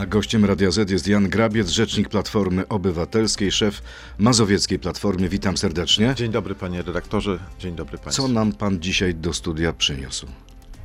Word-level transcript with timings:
A 0.00 0.06
gościem 0.06 0.44
Radia 0.44 0.70
Z 0.70 0.90
jest 0.90 1.08
Jan 1.08 1.28
Grabiec, 1.28 1.68
rzecznik 1.68 2.08
Platformy 2.08 2.68
Obywatelskiej, 2.68 3.52
szef 3.52 3.82
Mazowieckiej 4.18 4.78
Platformy. 4.78 5.28
Witam 5.28 5.56
serdecznie. 5.56 6.14
Dzień 6.16 6.32
dobry 6.32 6.54
panie 6.54 6.82
redaktorze, 6.82 7.38
dzień 7.58 7.76
dobry 7.76 7.98
państwu. 7.98 8.22
Co 8.22 8.28
nam 8.28 8.52
pan 8.52 8.80
dzisiaj 8.80 9.14
do 9.14 9.32
studia 9.32 9.72
przyniósł? 9.72 10.26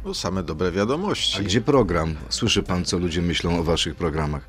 No, 0.05 0.13
same 0.13 0.43
dobre 0.43 0.71
wiadomości. 0.71 1.39
A 1.39 1.43
gdzie 1.43 1.61
program? 1.61 2.15
Słyszy 2.29 2.63
pan, 2.63 2.85
co 2.85 2.97
ludzie 2.97 3.21
myślą 3.21 3.59
o 3.59 3.63
waszych 3.63 3.95
programach. 3.95 4.47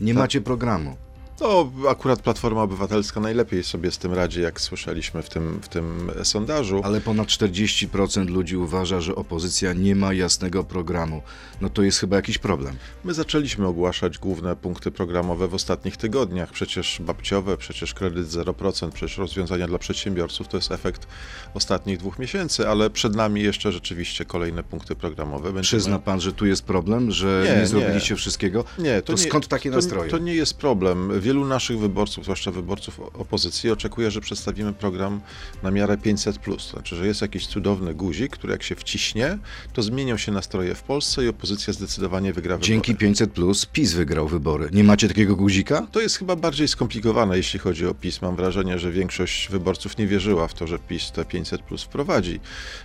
Nie 0.00 0.14
macie 0.14 0.40
programu. 0.40 0.96
No, 1.40 1.72
akurat 1.88 2.22
Platforma 2.22 2.62
Obywatelska 2.62 3.20
najlepiej 3.20 3.64
sobie 3.64 3.90
z 3.90 3.98
tym 3.98 4.12
radzi, 4.14 4.40
jak 4.42 4.60
słyszeliśmy 4.60 5.22
w 5.22 5.28
tym, 5.28 5.60
w 5.62 5.68
tym 5.68 6.10
sondażu. 6.22 6.80
Ale 6.84 7.00
ponad 7.00 7.28
40% 7.28 8.28
ludzi 8.30 8.56
uważa, 8.56 9.00
że 9.00 9.14
opozycja 9.14 9.72
nie 9.72 9.96
ma 9.96 10.12
jasnego 10.12 10.64
programu. 10.64 11.22
No 11.60 11.68
to 11.68 11.82
jest 11.82 11.98
chyba 11.98 12.16
jakiś 12.16 12.38
problem. 12.38 12.76
My 13.04 13.14
zaczęliśmy 13.14 13.66
ogłaszać 13.66 14.18
główne 14.18 14.56
punkty 14.56 14.90
programowe 14.90 15.48
w 15.48 15.54
ostatnich 15.54 15.96
tygodniach. 15.96 16.50
Przecież 16.52 17.00
babciowe, 17.00 17.56
przecież 17.56 17.94
kredyt 17.94 18.26
0%, 18.26 18.90
przecież 18.90 19.18
rozwiązania 19.18 19.66
dla 19.66 19.78
przedsiębiorców 19.78 20.48
to 20.48 20.56
jest 20.56 20.72
efekt 20.72 21.06
ostatnich 21.54 21.98
dwóch 21.98 22.18
miesięcy, 22.18 22.68
ale 22.68 22.90
przed 22.90 23.14
nami 23.16 23.42
jeszcze 23.42 23.72
rzeczywiście 23.72 24.24
kolejne 24.24 24.62
punkty 24.62 24.94
programowe. 24.94 25.44
Będziemy... 25.44 25.62
Przyzna 25.62 25.98
pan, 25.98 26.20
że 26.20 26.32
tu 26.32 26.46
jest 26.46 26.62
problem, 26.62 27.10
że 27.10 27.42
nie, 27.44 27.52
Nie, 27.54 27.60
nie 27.60 27.66
zrobiliście 27.66 28.14
nie. 28.14 28.18
wszystkiego? 28.18 28.64
Nie, 28.78 29.02
To 29.02 29.12
to, 29.12 29.22
nie, 29.22 29.28
skąd 29.28 29.48
takie 29.48 29.70
to, 29.70 29.76
nastroje? 29.76 30.10
To 30.10 30.18
nie 30.18 30.34
jest 30.34 30.54
problem. 30.54 31.20
Wielu 31.28 31.46
naszych 31.46 31.78
wyborców, 31.78 32.24
zwłaszcza 32.24 32.50
wyborców 32.50 33.00
opozycji, 33.00 33.70
oczekuje, 33.70 34.10
że 34.10 34.20
przedstawimy 34.20 34.72
program 34.72 35.20
na 35.62 35.70
miarę 35.70 35.96
500. 35.96 36.38
To 36.44 36.58
znaczy, 36.58 36.96
że 36.96 37.06
jest 37.06 37.22
jakiś 37.22 37.46
cudowny 37.46 37.94
guzik, 37.94 38.32
który 38.32 38.52
jak 38.52 38.62
się 38.62 38.74
wciśnie, 38.74 39.38
to 39.72 39.82
zmienią 39.82 40.16
się 40.16 40.32
nastroje 40.32 40.74
w 40.74 40.82
Polsce 40.82 41.24
i 41.24 41.28
opozycja 41.28 41.72
zdecydowanie 41.72 42.32
wygra 42.32 42.58
Dzięki 42.58 42.92
wybory. 42.92 43.06
500 43.06 43.32
plus 43.32 43.66
PiS 43.66 43.92
wygrał 43.92 44.28
wybory. 44.28 44.68
Nie 44.72 44.84
macie 44.84 45.08
takiego 45.08 45.36
guzika? 45.36 45.86
To 45.92 46.00
jest 46.00 46.16
chyba 46.16 46.36
bardziej 46.36 46.68
skomplikowane, 46.68 47.36
jeśli 47.36 47.58
chodzi 47.58 47.86
o 47.86 47.94
PiS. 47.94 48.22
Mam 48.22 48.36
wrażenie, 48.36 48.78
że 48.78 48.92
większość 48.92 49.48
wyborców 49.48 49.98
nie 49.98 50.06
wierzyła 50.06 50.48
w 50.48 50.54
to, 50.54 50.66
że 50.66 50.78
PiS 50.78 51.12
te 51.12 51.24
500 51.24 51.62
plus 51.62 51.82
wprowadzi. 51.82 52.40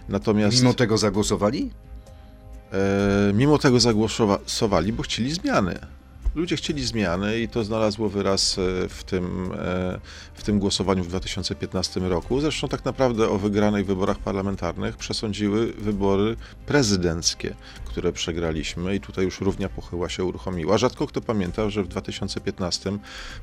Natomiast 0.09 0.58
Mimo 0.58 0.73
tego 0.73 0.97
zagłosowali? 0.97 1.71
E, 2.73 3.33
mimo 3.33 3.58
tego 3.58 3.80
zagłosowali, 3.80 4.94
bo 4.94 5.03
chcieli 5.03 5.31
zmiany. 5.31 5.80
Ludzie 6.36 6.56
chcieli 6.56 6.86
zmiany 6.86 7.39
i 7.39 7.48
to 7.48 7.64
znalazło 7.64 8.09
wyraz 8.09 8.58
e, 8.58 8.89
w 8.89 9.03
tym, 9.03 9.52
e, 9.52 10.00
w 10.34 10.44
tym 10.44 10.59
głosowaniu 10.59 11.03
w 11.03 11.08
2015 11.08 12.00
roku. 12.00 12.42
Zresztą 12.42 12.67
tak 12.67 12.86
naprawdę 12.86 13.30
o 13.30 13.38
wygranych 13.38 13.86
wyborach 13.86 14.20
parlamentarnych 14.20 14.98
przesądziły 14.98 15.73
wybory 15.73 16.36
prezydenckie, 16.66 17.56
które 17.94 18.11
przegraliśmy 18.11 18.95
i 18.95 18.99
tutaj 18.99 19.25
już 19.25 19.41
równia 19.41 19.69
pochyła 19.69 20.09
się 20.09 20.23
uruchomiła. 20.23 20.77
Rzadko 20.77 21.08
kto 21.08 21.22
pamięta, 21.22 21.69
że 21.69 21.83
w 21.83 21.88
2015 21.88 22.97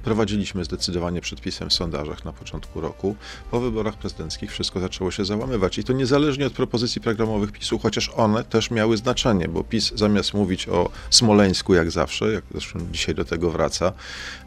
prowadziliśmy 0.04 0.64
zdecydowanie 0.64 1.20
przed 1.20 1.40
PiSem 1.40 1.70
w 1.70 1.72
sondażach 1.72 2.24
na 2.24 2.32
początku 2.32 2.80
roku. 2.80 3.16
Po 3.50 3.60
wyborach 3.60 3.96
prezydenckich 3.96 4.50
wszystko 4.50 4.80
zaczęło 4.80 5.10
się 5.10 5.24
załamywać 5.24 5.78
i 5.78 5.84
to 5.84 5.92
niezależnie 5.92 6.46
od 6.46 6.52
propozycji 6.52 7.00
programowych 7.00 7.52
PiSu, 7.52 7.78
chociaż 7.78 8.10
one 8.16 8.44
też 8.44 8.70
miały 8.70 8.96
znaczenie, 8.96 9.48
bo 9.48 9.64
PiS 9.64 9.92
zamiast 9.94 10.34
mówić 10.34 10.68
o 10.68 10.90
Smoleńsku 11.10 11.74
jak 11.74 11.90
zawsze, 11.90 12.32
jak 12.32 12.44
zresztą 12.50 12.78
dzisiaj 12.92 13.14
do 13.14 13.24
tego 13.24 13.50
wraca, 13.50 13.92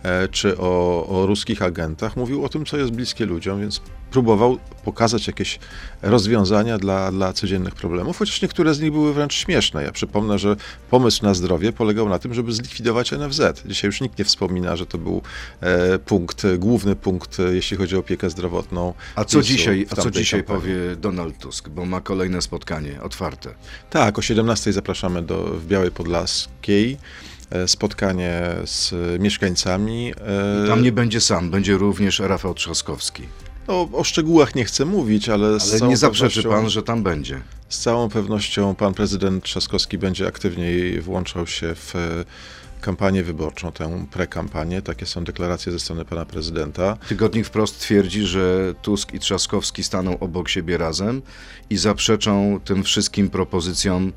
e, 0.04 0.28
czy 0.28 0.58
o, 0.58 1.06
o 1.08 1.26
ruskich 1.26 1.62
agentach, 1.62 2.18
mówił 2.18 2.46
o 2.46 2.50
tym, 2.50 2.66
co 2.66 2.78
jest 2.78 2.92
bliskie 2.92 3.26
ludziom, 3.26 3.60
więc 3.60 3.82
próbował 4.12 4.58
pokazać 4.86 5.28
jakieś 5.28 5.60
rozwiązania 6.02 6.78
dla, 6.78 7.12
dla 7.12 7.34
codziennych 7.34 7.76
problemów, 7.76 8.18
chociaż 8.18 8.42
niektóre 8.42 8.74
z 8.74 8.80
nich 8.80 8.92
były 8.92 9.14
wręcz 9.14 9.34
śmieszne. 9.34 9.84
Ja 9.84 9.92
przypomnę, 9.94 10.40
że 10.40 10.56
pomysł 10.90 11.26
na 11.26 11.34
zdrowie 11.34 11.74
polegał 11.74 12.10
na 12.10 12.20
tym, 12.20 12.34
żeby 12.34 12.52
zlikwidować 12.54 13.12
NFZ. 13.12 13.42
Dzisiaj 13.66 13.88
już 13.90 14.02
nikt 14.02 14.20
nie 14.20 14.26
wspomina, 14.26 14.76
że 14.76 14.86
to 14.86 14.98
był 14.98 15.22
e, 15.62 16.00
punkt, 16.00 16.44
główny 16.58 16.96
punkt, 16.96 17.40
e, 17.40 17.44
jeśli 17.56 17.78
chodzi 17.78 17.96
o 17.96 18.00
opiekę 18.00 18.30
zdrowotną. 18.30 18.94
A 19.16 19.26
co 19.26 19.42
dzisiaj, 19.42 19.88
a 19.92 19.96
co 19.96 20.12
dzisiaj 20.12 20.40
kampanii. 20.44 20.62
powie 20.62 20.96
Donald 20.96 21.38
Tusk, 21.38 21.70
bo 21.70 21.86
ma 21.86 22.02
kolejne 22.02 22.42
spotkanie 22.42 23.02
otwarte. 23.02 23.50
Tak, 23.90 24.20
o 24.20 24.22
17 24.22 24.74
zapraszamy 24.74 25.22
do, 25.22 25.44
w 25.44 25.66
Białej 25.68 25.92
Podlaskiej. 25.92 26.98
e, 27.52 27.68
Spotkanie 27.68 28.42
z 28.66 28.94
mieszkańcami. 29.22 30.14
e, 30.64 30.68
Tam 30.68 30.84
nie 30.84 30.92
będzie 30.92 31.22
sam, 31.22 31.50
będzie 31.52 31.78
również 31.78 32.20
Rafał 32.20 32.54
Trzaskowski. 32.54 33.24
No, 33.68 33.90
o 33.94 34.04
szczegółach 34.04 34.56
nie 34.56 34.66
chcę 34.66 34.86
mówić, 34.86 35.30
ale, 35.30 35.48
Ale 35.48 35.90
nie 35.90 35.98
zaprzeczy 35.98 36.44
pan, 36.44 36.70
że 36.70 36.84
tam 36.84 37.04
będzie. 37.04 37.42
Z 37.70 37.80
całą 37.80 38.10
pewnością 38.10 38.76
pan 38.76 38.94
prezydent 38.94 39.44
Trzaskowski 39.44 39.98
będzie 39.98 40.28
aktywniej 40.28 41.02
włączał 41.02 41.48
się 41.48 41.76
w 41.76 41.96
e, 41.96 42.26
kampanię 42.82 43.24
wyborczą, 43.24 43.72
tę 43.72 44.06
prekampanię. 44.12 44.82
Takie 44.82 45.06
są 45.06 45.24
deklaracje 45.24 45.72
ze 45.72 45.80
strony 45.80 46.06
pana 46.06 46.26
prezydenta. 46.26 46.98
Tygodnik 47.08 47.46
wprost 47.46 47.80
twierdzi, 47.80 48.24
że 48.24 48.74
Tusk 48.82 49.14
i 49.14 49.20
Trzaskowski 49.20 49.84
staną 49.84 50.20
obok 50.20 50.50
siebie 50.50 50.78
razem 50.78 51.22
i 51.70 51.78
zaprzeczą 51.78 52.60
tym 52.66 52.84
wszystkim 52.84 53.30
propozycjom 53.30 54.12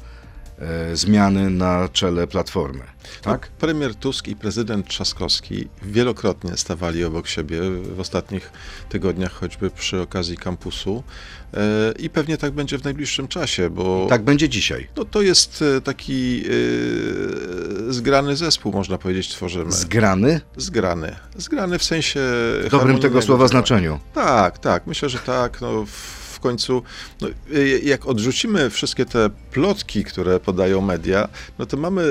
zmiany 0.94 1.50
na 1.50 1.88
czele 1.88 2.26
Platformy. 2.26 2.84
Tak? 3.22 3.50
No, 3.52 3.58
premier 3.58 3.94
Tusk 3.94 4.28
i 4.28 4.36
prezydent 4.36 4.88
Trzaskowski 4.88 5.68
wielokrotnie 5.82 6.56
stawali 6.56 7.04
obok 7.04 7.28
siebie 7.28 7.60
w 7.96 8.00
ostatnich 8.00 8.52
tygodniach, 8.88 9.32
choćby 9.32 9.70
przy 9.70 10.00
okazji 10.00 10.36
kampusu. 10.36 11.02
E, 11.54 11.92
I 11.98 12.10
pewnie 12.10 12.36
tak 12.36 12.52
będzie 12.52 12.78
w 12.78 12.84
najbliższym 12.84 13.28
czasie, 13.28 13.70
bo 13.70 14.06
Tak 14.08 14.22
będzie 14.22 14.48
dzisiaj. 14.48 14.88
no, 14.96 15.04
to 15.04 15.22
jest 15.22 15.64
e, 15.76 15.80
taki 15.80 16.44
e, 17.88 17.92
zgrany 17.92 18.36
zespół, 18.36 18.72
można 18.72 18.98
powiedzieć, 18.98 19.28
tworzymy. 19.28 19.72
Zgrany? 19.72 20.40
Zgrany. 20.56 21.16
Zgrany 21.36 21.78
w 21.78 21.84
sensie. 21.84 22.20
W 22.64 22.68
dobrym 22.70 22.98
tego 22.98 23.22
słowa 23.22 23.48
znaczeniu. 23.48 23.98
Tak, 24.14 24.58
tak. 24.58 24.86
Myślę, 24.86 25.08
że 25.08 25.18
tak. 25.18 25.60
No, 25.60 25.86
w 25.86 26.25
końcu, 26.46 26.82
no, 27.20 27.28
y, 27.54 27.80
jak 27.84 28.06
odrzucimy 28.06 28.70
wszystkie 28.70 29.04
te 29.04 29.30
plotki, 29.50 30.04
które 30.04 30.40
podają 30.40 30.80
media, 30.80 31.28
no 31.58 31.66
to 31.66 31.76
mamy 31.76 32.02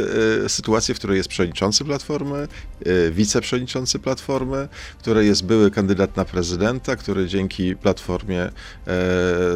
y, 0.46 0.50
sytuację, 0.50 0.96
w 0.96 0.98
której 0.98 1.18
jest 1.18 1.30
przewodniczący 1.30 1.86
Platformy, 1.86 2.48
y, 2.88 3.12
wiceprzewodniczący 3.12 4.00
Platformy, 4.00 4.68
w 4.98 5.02
której 5.02 5.28
jest 5.28 5.46
były 5.46 5.72
kandydat 5.72 6.18
na 6.18 6.26
prezydenta, 6.26 6.96
który 6.96 7.28
dzięki 7.28 7.76
Platformie 7.76 8.42
e, 8.42 8.52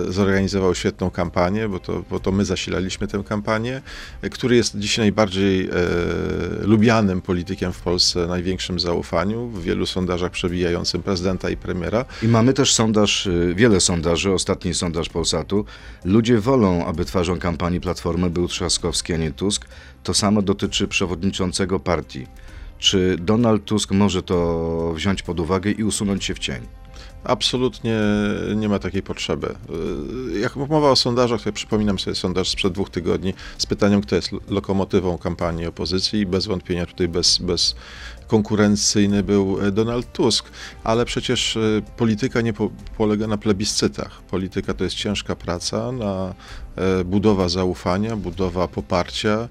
zorganizował 0.07 0.75
świetną 0.75 1.11
kampanię, 1.11 1.69
bo 1.69 1.79
to, 1.79 2.03
bo 2.09 2.19
to 2.19 2.31
my 2.31 2.45
zasilaliśmy 2.45 3.07
tę 3.07 3.23
kampanię, 3.29 3.81
e, 4.21 4.29
który 4.29 4.55
jest 4.55 4.77
dzisiaj 4.77 5.03
najbardziej 5.03 5.69
e, 5.69 5.71
lubianym 6.61 7.21
politykiem 7.21 7.73
w 7.73 7.81
Polsce, 7.81 8.27
największym 8.27 8.79
zaufaniu, 8.79 9.47
w 9.47 9.63
wielu 9.63 9.85
sondażach 9.85 10.31
przebijającym 10.31 11.03
prezydenta 11.03 11.49
i 11.49 11.57
premiera. 11.57 12.05
I 12.23 12.27
mamy 12.27 12.53
też 12.53 12.73
sondaż, 12.73 13.29
wiele 13.55 13.79
sondaży, 13.79 14.33
ostatni 14.69 14.73
sondaż 14.73 15.09
Polsatu. 15.09 15.65
Ludzie 16.05 16.39
wolą, 16.39 16.85
aby 16.85 17.05
twarzą 17.05 17.39
kampanii 17.39 17.81
Platformy 17.81 18.29
był 18.29 18.47
Trzaskowski, 18.47 19.13
a 19.13 19.17
nie 19.17 19.31
Tusk. 19.31 19.65
To 20.03 20.13
samo 20.13 20.41
dotyczy 20.41 20.87
przewodniczącego 20.87 21.79
partii. 21.79 22.27
Czy 22.79 23.17
Donald 23.19 23.65
Tusk 23.65 23.91
może 23.91 24.23
to 24.23 24.93
wziąć 24.95 25.21
pod 25.21 25.39
uwagę 25.39 25.71
i 25.71 25.83
usunąć 25.83 26.25
się 26.25 26.33
w 26.33 26.39
cień? 26.39 26.61
Absolutnie 27.23 27.99
nie 28.55 28.69
ma 28.69 28.79
takiej 28.79 29.03
potrzeby. 29.03 29.55
Yy, 30.33 30.39
Jak 30.39 30.55
mowa 30.55 30.91
o 30.91 30.95
sondażach, 30.95 31.41
to 31.41 31.49
ja 31.49 31.53
przypominam 31.53 31.99
sobie 31.99 32.15
sondaż 32.15 32.49
sprzed 32.49 32.73
dwóch 32.73 32.89
tygodni 32.89 33.33
z 33.57 33.65
pytaniem, 33.65 34.01
kto 34.01 34.15
jest 34.15 34.29
lokomotywą 34.49 35.17
kampanii 35.17 35.65
opozycji 35.65 36.19
i 36.19 36.25
bez 36.25 36.45
wątpienia 36.45 36.85
tutaj 36.85 37.07
bez, 37.07 37.37
bez 37.37 37.75
konkurencyjny 38.27 39.23
był 39.23 39.59
e, 39.61 39.71
Donald 39.71 40.11
Tusk, 40.11 40.45
ale 40.83 41.05
przecież 41.05 41.57
e, 41.57 41.59
polityka 41.97 42.41
nie 42.41 42.53
po, 42.53 42.69
polega 42.97 43.27
na 43.27 43.37
plebiscytach. 43.37 44.21
Polityka 44.21 44.73
to 44.73 44.83
jest 44.83 44.95
ciężka 44.95 45.35
praca, 45.35 45.91
na 45.91 46.33
e, 46.75 47.03
budowa 47.03 47.49
zaufania, 47.49 48.15
budowa 48.15 48.67
poparcia, 48.67 49.49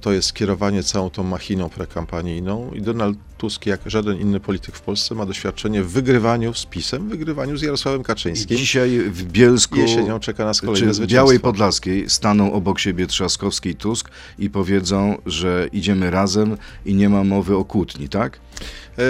to 0.00 0.12
jest 0.12 0.32
kierowanie 0.34 0.82
całą 0.82 1.10
tą 1.10 1.22
machiną 1.22 1.68
prekampanijną 1.68 2.70
i 2.74 2.82
Donald 2.82 3.18
Tusk, 3.38 3.66
jak 3.66 3.80
żaden 3.86 4.20
inny 4.20 4.40
polityk 4.40 4.74
w 4.76 4.80
Polsce, 4.80 5.14
ma 5.14 5.26
doświadczenie 5.26 5.82
w 5.82 5.90
wygrywaniu 5.90 6.54
z 6.54 6.66
PiSem, 6.66 7.08
wygrywaniu 7.08 7.56
z 7.56 7.62
Jarosławem 7.62 8.00
I 8.00 8.04
Kaczyńskim. 8.04 8.56
dzisiaj 8.58 8.90
w 8.98 9.24
Bielsku 9.24 9.76
Jesienią 9.76 10.20
czeka 10.20 10.44
nas 10.44 10.60
czy 10.60 10.66
kolejne 10.66 10.90
w 10.90 10.94
zwycięstwo. 10.94 11.14
Białej 11.16 11.40
Podlaskiej 11.40 12.10
staną 12.10 12.52
obok 12.52 12.78
siebie 12.78 13.06
Trzaskowski 13.06 13.68
i 13.68 13.74
Tusk 13.74 14.10
i 14.38 14.50
powiedzą, 14.50 15.16
że 15.26 15.68
idziemy 15.72 16.10
razem 16.10 16.56
i 16.86 16.94
nie 16.94 17.08
ma 17.08 17.24
mowy 17.24 17.56
o 17.56 17.64
kłótni, 17.64 18.08
tak? 18.08 18.36
E, 18.36 19.02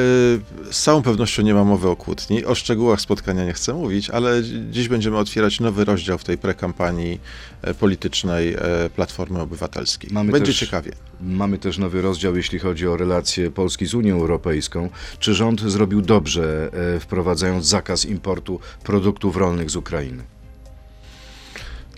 Z 0.72 0.82
całą 0.82 1.02
pewnością 1.02 1.42
nie 1.42 1.54
ma 1.54 1.64
mowy 1.64 1.88
o 1.88 1.96
kłótni. 1.96 2.44
O 2.44 2.54
szczegółach 2.54 3.00
spotkania 3.00 3.44
nie 3.44 3.52
chcę 3.52 3.74
mówić, 3.74 4.10
ale 4.10 4.42
dzi- 4.42 4.62
dziś 4.70 4.88
będziemy 4.88 5.16
otwierać 5.18 5.60
nowy 5.60 5.84
rozdział 5.84 6.18
w 6.18 6.24
tej 6.24 6.38
prekampanii 6.38 7.20
e, 7.62 7.74
politycznej 7.74 8.54
e, 8.54 8.58
Platformy 8.96 9.40
Obywatelskiej. 9.40 10.10
Mamy 10.12 10.32
Będzie 10.32 10.52
ciekawie. 10.58 10.92
Mamy 11.20 11.58
też 11.58 11.78
nowy 11.78 12.02
rozdział, 12.02 12.36
jeśli 12.36 12.58
chodzi 12.58 12.88
o 12.88 12.96
relacje 12.96 13.50
Polski 13.50 13.86
z 13.86 13.94
Unią 13.94 14.20
Europejską. 14.20 14.90
Czy 15.18 15.34
rząd 15.34 15.60
zrobił 15.60 16.02
dobrze, 16.02 16.70
e, 16.96 17.00
wprowadzając 17.00 17.66
zakaz 17.66 18.04
importu 18.04 18.60
produktów 18.84 19.36
rolnych 19.36 19.70
z 19.70 19.76
Ukrainy? 19.76 20.22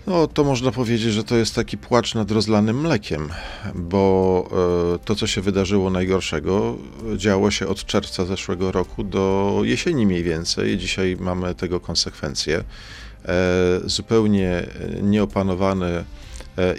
No, 0.07 0.27
to 0.27 0.43
można 0.43 0.71
powiedzieć, 0.71 1.13
że 1.13 1.23
to 1.23 1.35
jest 1.35 1.55
taki 1.55 1.77
płacz 1.77 2.15
nad 2.15 2.31
rozlanym 2.31 2.81
mlekiem, 2.81 3.29
bo 3.75 4.49
e, 4.95 5.05
to, 5.05 5.15
co 5.15 5.27
się 5.27 5.41
wydarzyło 5.41 5.89
najgorszego, 5.89 6.77
działo 7.17 7.51
się 7.51 7.67
od 7.67 7.85
czerwca 7.85 8.25
zeszłego 8.25 8.71
roku 8.71 9.03
do 9.03 9.55
jesieni 9.63 10.05
mniej 10.05 10.23
więcej. 10.23 10.77
Dzisiaj 10.77 11.17
mamy 11.19 11.55
tego 11.55 11.79
konsekwencje. 11.79 12.63
E, 13.25 13.79
zupełnie 13.85 14.67
nieopanowany 15.01 16.03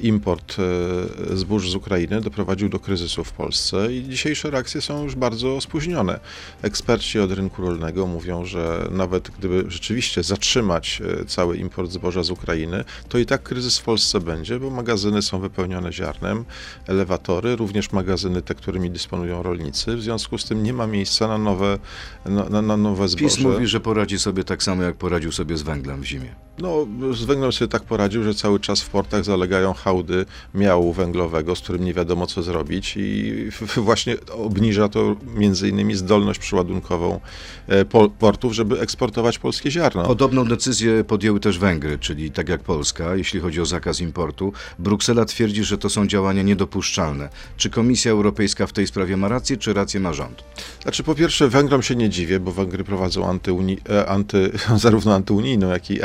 import 0.02 0.56
e, 0.58 1.36
zbóż 1.36 1.70
z 1.70 1.74
Ukrainy 1.74 2.20
doprowadził 2.20 2.68
do 2.68 2.78
kryzysu 2.78 3.24
w 3.24 3.32
Polsce 3.32 3.92
i 3.94 4.08
dzisiejsze 4.08 4.50
reakcje 4.50 4.80
są 4.80 5.04
już 5.04 5.14
bardzo 5.14 5.60
spóźnione. 5.60 6.20
Eksperci 6.62 7.20
od 7.20 7.32
rynku 7.32 7.62
rolnego 7.62 8.06
mówią, 8.06 8.44
że 8.44 8.88
nawet 8.90 9.30
gdyby 9.38 9.64
rzeczywiście 9.68 10.22
zatrzymać 10.22 11.02
e, 11.20 11.24
cały 11.24 11.56
import 11.56 11.90
zboża 11.90 12.22
z 12.22 12.30
Ukrainy, 12.30 12.84
to 13.08 13.18
i 13.18 13.26
tak 13.26 13.42
kryzys 13.42 13.78
w 13.78 13.82
Polsce 13.82 14.20
będzie, 14.20 14.60
bo 14.60 14.70
magazyny 14.70 15.22
są 15.22 15.38
wypełnione 15.38 15.92
ziarnem, 15.92 16.44
elewatory, 16.86 17.56
również 17.56 17.92
magazyny 17.92 18.42
te, 18.42 18.54
którymi 18.54 18.90
dysponują 18.90 19.42
rolnicy. 19.42 19.96
W 19.96 20.02
związku 20.02 20.38
z 20.38 20.44
tym 20.44 20.62
nie 20.62 20.72
ma 20.72 20.86
miejsca 20.86 21.28
na 21.28 21.38
nowe, 21.38 21.78
na, 22.24 22.48
na, 22.48 22.62
na 22.62 22.76
nowe 22.76 23.08
zboże. 23.08 23.24
PiS 23.24 23.38
mówi, 23.38 23.66
że 23.66 23.80
poradzi 23.80 24.18
sobie 24.18 24.44
tak 24.44 24.62
samo, 24.62 24.82
jak 24.82 24.96
poradził 24.96 25.32
sobie 25.32 25.56
z 25.56 25.62
węglem 25.62 26.00
w 26.00 26.04
zimie. 26.04 26.34
No, 26.58 26.86
z 27.12 27.24
węglem 27.24 27.52
sobie 27.52 27.68
tak 27.68 27.82
poradził, 27.82 28.24
że 28.24 28.34
cały 28.34 28.60
czas 28.60 28.80
w 28.80 28.88
portach 28.90 29.24
zalegają 29.24 29.72
hałdy 29.72 30.26
miału 30.54 30.92
węglowego, 30.92 31.56
z 31.56 31.60
którym 31.60 31.84
nie 31.84 31.94
wiadomo 31.94 32.26
co 32.26 32.42
zrobić 32.42 32.94
i 32.96 33.32
właśnie 33.76 34.16
obniża 34.30 34.88
to 34.88 35.16
między 35.34 35.68
innymi 35.68 35.94
zdolność 35.94 36.40
przyładunkową 36.40 37.20
e, 37.68 37.84
portów, 38.18 38.52
żeby 38.52 38.80
eksportować 38.80 39.38
polskie 39.38 39.70
ziarno. 39.70 40.02
Podobną 40.02 40.44
decyzję 40.44 41.04
podjęły 41.04 41.40
też 41.40 41.58
Węgry, 41.58 41.98
czyli 41.98 42.30
tak 42.30 42.48
jak 42.48 42.62
Polska, 42.62 43.16
jeśli 43.16 43.40
chodzi 43.40 43.60
o 43.60 43.66
zakaz 43.66 44.00
importu. 44.00 44.52
Bruksela 44.78 45.24
twierdzi, 45.24 45.64
że 45.64 45.78
to 45.78 45.90
są 45.90 46.06
działania 46.06 46.42
niedopuszczalne. 46.42 47.28
Czy 47.56 47.70
Komisja 47.70 48.12
Europejska 48.12 48.66
w 48.66 48.72
tej 48.72 48.86
sprawie 48.86 49.16
ma 49.16 49.28
rację, 49.28 49.56
czy 49.56 49.72
rację 49.72 50.00
ma 50.00 50.12
rząd? 50.12 50.44
Znaczy, 50.82 51.02
po 51.02 51.14
pierwsze, 51.14 51.48
Węgrom 51.48 51.82
się 51.82 51.96
nie 51.96 52.10
dziwię, 52.10 52.40
bo 52.40 52.52
Węgry 52.52 52.84
prowadzą 52.84 53.28
antyuni, 53.28 53.78
e, 53.90 54.06
anty, 54.06 54.52
zarówno 54.76 55.14
antyunijną, 55.14 55.68
jak 55.70 55.90
i 55.90 56.02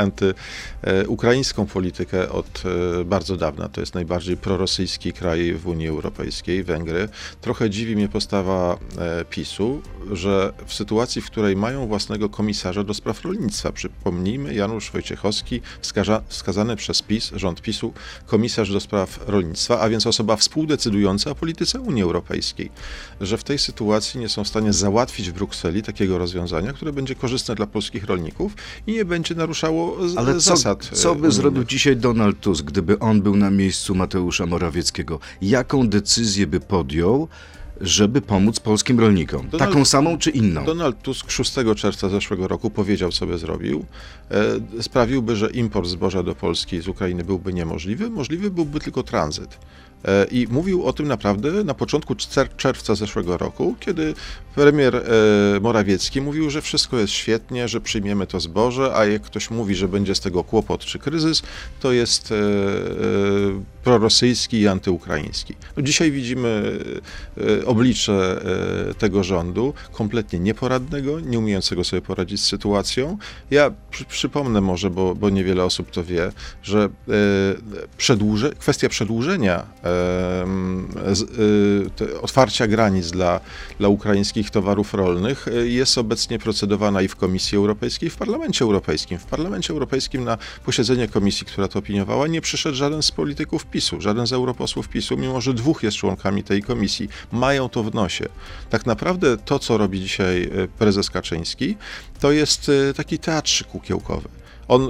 antyukraińską 1.18 1.66
politykę 1.66 2.30
od 2.30 2.64
e, 3.02 3.04
bardzo 3.06 3.38
dawna. 3.38 3.70
To 3.70 3.82
jest 3.82 3.94
najbardziej 3.96 4.38
prorosyjski 4.38 5.14
kraj 5.14 5.54
w 5.54 5.68
Unii 5.68 5.88
Europejskiej, 5.88 6.64
Węgry. 6.64 7.10
Trochę 7.42 7.70
dziwi 7.70 7.96
mnie 7.96 8.10
postawa 8.10 8.78
e, 8.98 9.26
PiSu, 9.26 9.82
że 10.12 10.54
w 10.66 10.74
sytuacji, 10.74 11.22
w 11.22 11.26
której 11.26 11.56
mają 11.56 11.88
własnego 11.88 12.30
komisarza 12.30 12.84
do 12.84 12.94
spraw 12.94 13.26
rolnictwa, 13.26 13.72
przypomnijmy, 13.72 14.54
Janusz 14.54 14.92
Wojciechowski, 14.92 15.62
wskaza, 15.82 16.22
wskazany 16.28 16.76
przez 16.76 17.02
PiS, 17.02 17.32
rząd 17.36 17.62
PiSu, 17.62 17.94
komisarz 18.26 18.72
do 18.72 18.80
spraw 18.80 19.20
rolnictwa, 19.28 19.80
a 19.80 19.90
więc 19.90 20.08
osoba 20.08 20.36
współdecydująca 20.36 21.32
o 21.32 21.36
polityce 21.36 21.80
Unii 21.80 22.04
Europejskiej, 22.04 22.72
że 23.22 23.38
w 23.38 23.44
tej 23.44 23.60
sytuacji 23.60 24.20
nie 24.20 24.30
są 24.30 24.44
w 24.44 24.48
stanie 24.48 24.74
załatwić 24.74 25.30
w 25.30 25.34
Brukseli 25.34 25.84
takiego 25.84 26.18
rozwiązania, 26.18 26.74
które 26.74 26.94
będzie 26.94 27.16
korzystne 27.16 27.56
dla 27.56 27.68
polskich 27.68 28.06
rolników 28.06 28.56
i 28.88 28.92
nie 28.92 29.06
będzie 29.06 29.36
naruszało 29.36 29.98
Ale 30.32 30.40
co, 30.40 30.56
zasad. 30.56 30.90
Co 30.94 31.16
by 31.16 31.32
zrobił 31.32 31.64
dzisiaj 31.64 31.98
Donald 31.98 32.40
Tusk, 32.40 32.66
gdyby 32.66 33.00
on 33.00 33.22
był 33.22 33.36
na 33.36 33.50
miejscu 33.50 33.96
Mateusza 33.96 34.46
Morawieckiego? 34.46 35.20
Jaką 35.42 35.90
decyzję 35.90 36.48
by 36.48 36.60
podjął, 36.60 37.28
żeby 37.82 38.22
pomóc 38.22 38.60
polskim 38.60 39.00
rolnikom? 39.00 39.50
Donald, 39.50 39.72
Taką 39.72 39.86
samą 39.86 40.18
czy 40.18 40.30
inną? 40.30 40.66
Donald 40.66 41.02
Tusk 41.02 41.32
6 41.32 41.54
czerwca 41.76 42.10
zeszłego 42.10 42.48
roku 42.48 42.70
powiedział, 42.70 43.12
co 43.12 43.26
by 43.26 43.38
zrobił. 43.38 43.86
E, 44.32 44.82
sprawiłby, 44.82 45.36
że 45.36 45.50
import 45.50 45.88
zboża 45.88 46.24
do 46.24 46.36
Polski 46.36 46.82
z 46.82 46.88
Ukrainy 46.88 47.24
byłby 47.24 47.54
niemożliwy. 47.54 48.10
Możliwy 48.10 48.52
byłby 48.52 48.80
tylko 48.80 49.04
tranzyt. 49.04 49.58
E, 50.06 50.26
I 50.32 50.48
mówił 50.48 50.86
o 50.86 50.94
tym 50.94 51.08
naprawdę 51.08 51.64
na 51.64 51.74
początku 51.74 52.16
czerwca 52.58 52.96
zeszłego 52.96 53.38
roku, 53.38 53.76
kiedy 53.80 54.14
premier 54.56 54.96
e, 54.96 55.02
Morawiecki 55.60 56.22
mówił, 56.22 56.50
że 56.50 56.62
wszystko 56.62 56.98
jest 56.98 57.14
świetnie, 57.14 57.68
że 57.68 57.82
przyjmiemy 57.82 58.28
to 58.28 58.40
zboże, 58.40 58.92
a 58.96 59.06
jak 59.06 59.22
ktoś 59.22 59.50
mówi, 59.50 59.76
że 59.76 59.88
będzie 59.88 60.16
z 60.16 60.20
tego 60.20 60.44
kłopot 60.44 60.86
czy 60.86 61.00
kryzys, 61.00 61.44
to 61.80 61.92
jest 61.92 62.32
e, 62.32 62.36
prorosyjski 63.84 64.60
i 64.60 64.68
antyukraiński. 64.68 65.56
No 65.78 65.84
dzisiaj 65.84 66.12
widzimy 66.12 66.80
oblicze 67.66 68.42
tego 68.98 69.24
rządu, 69.24 69.74
kompletnie 69.92 70.40
nieporadnego, 70.40 71.20
nie 71.20 71.40
umiejącego 71.40 71.84
sobie 71.84 72.02
poradzić 72.02 72.42
z 72.42 72.46
sytuacją. 72.46 73.18
Ja 73.52 73.72
przy, 73.92 74.06
przypomnę 74.06 74.62
może, 74.62 74.90
bo, 74.90 75.16
bo 75.16 75.30
niewiele 75.30 75.64
osób 75.64 75.92
to 75.92 76.04
wie, 76.04 76.32
że 76.64 76.90
przedłuże, 77.98 78.50
kwestia 78.50 78.90
przedłużenia 78.90 79.66
otwarcia 82.22 82.68
granic 82.68 83.12
dla, 83.12 83.40
dla 83.80 83.90
ukraińskich 83.90 84.50
towarów 84.50 84.94
rolnych 84.94 85.48
y, 85.48 85.70
jest 85.70 85.98
obecnie 85.98 86.40
procedowana 86.40 87.02
i 87.02 87.08
w 87.08 87.16
Komisji 87.16 87.58
Europejskiej, 87.58 88.08
i 88.08 88.10
w 88.10 88.16
Parlamencie 88.16 88.66
Europejskim. 88.66 89.20
W 89.20 89.26
Parlamencie 89.26 89.74
Europejskim 89.74 90.24
na 90.24 90.38
posiedzenie 90.66 91.08
komisji, 91.08 91.46
która 91.46 91.68
to 91.68 91.80
opiniowała, 91.80 92.28
nie 92.28 92.42
przyszedł 92.42 92.76
żaden 92.76 93.04
z 93.04 93.12
polityków 93.12 93.66
PiSu, 93.66 94.02
żaden 94.02 94.28
z 94.28 94.34
europosłów 94.34 94.90
PiSu, 94.90 95.18
mimo 95.18 95.42
że 95.42 95.54
dwóch 95.54 95.84
jest 95.84 95.98
członkami 95.98 96.44
tej 96.44 96.64
komisji. 96.64 97.10
Mają 97.32 97.70
to 97.70 97.84
w 97.84 97.94
nosie. 97.94 98.26
Tak 98.70 98.86
naprawdę 98.86 99.38
to, 99.38 99.60
co 99.60 99.78
robi 99.78 100.00
dzisiaj 100.00 100.44
y, 100.44 100.68
prezes 100.80 101.10
Kaczyński, 101.10 101.78
to 102.20 102.32
jest 102.32 102.72
taki 102.96 103.20
teatrzyk 103.20 103.68
kukiełkowy. 103.68 104.30
On 104.68 104.84
e, 104.84 104.90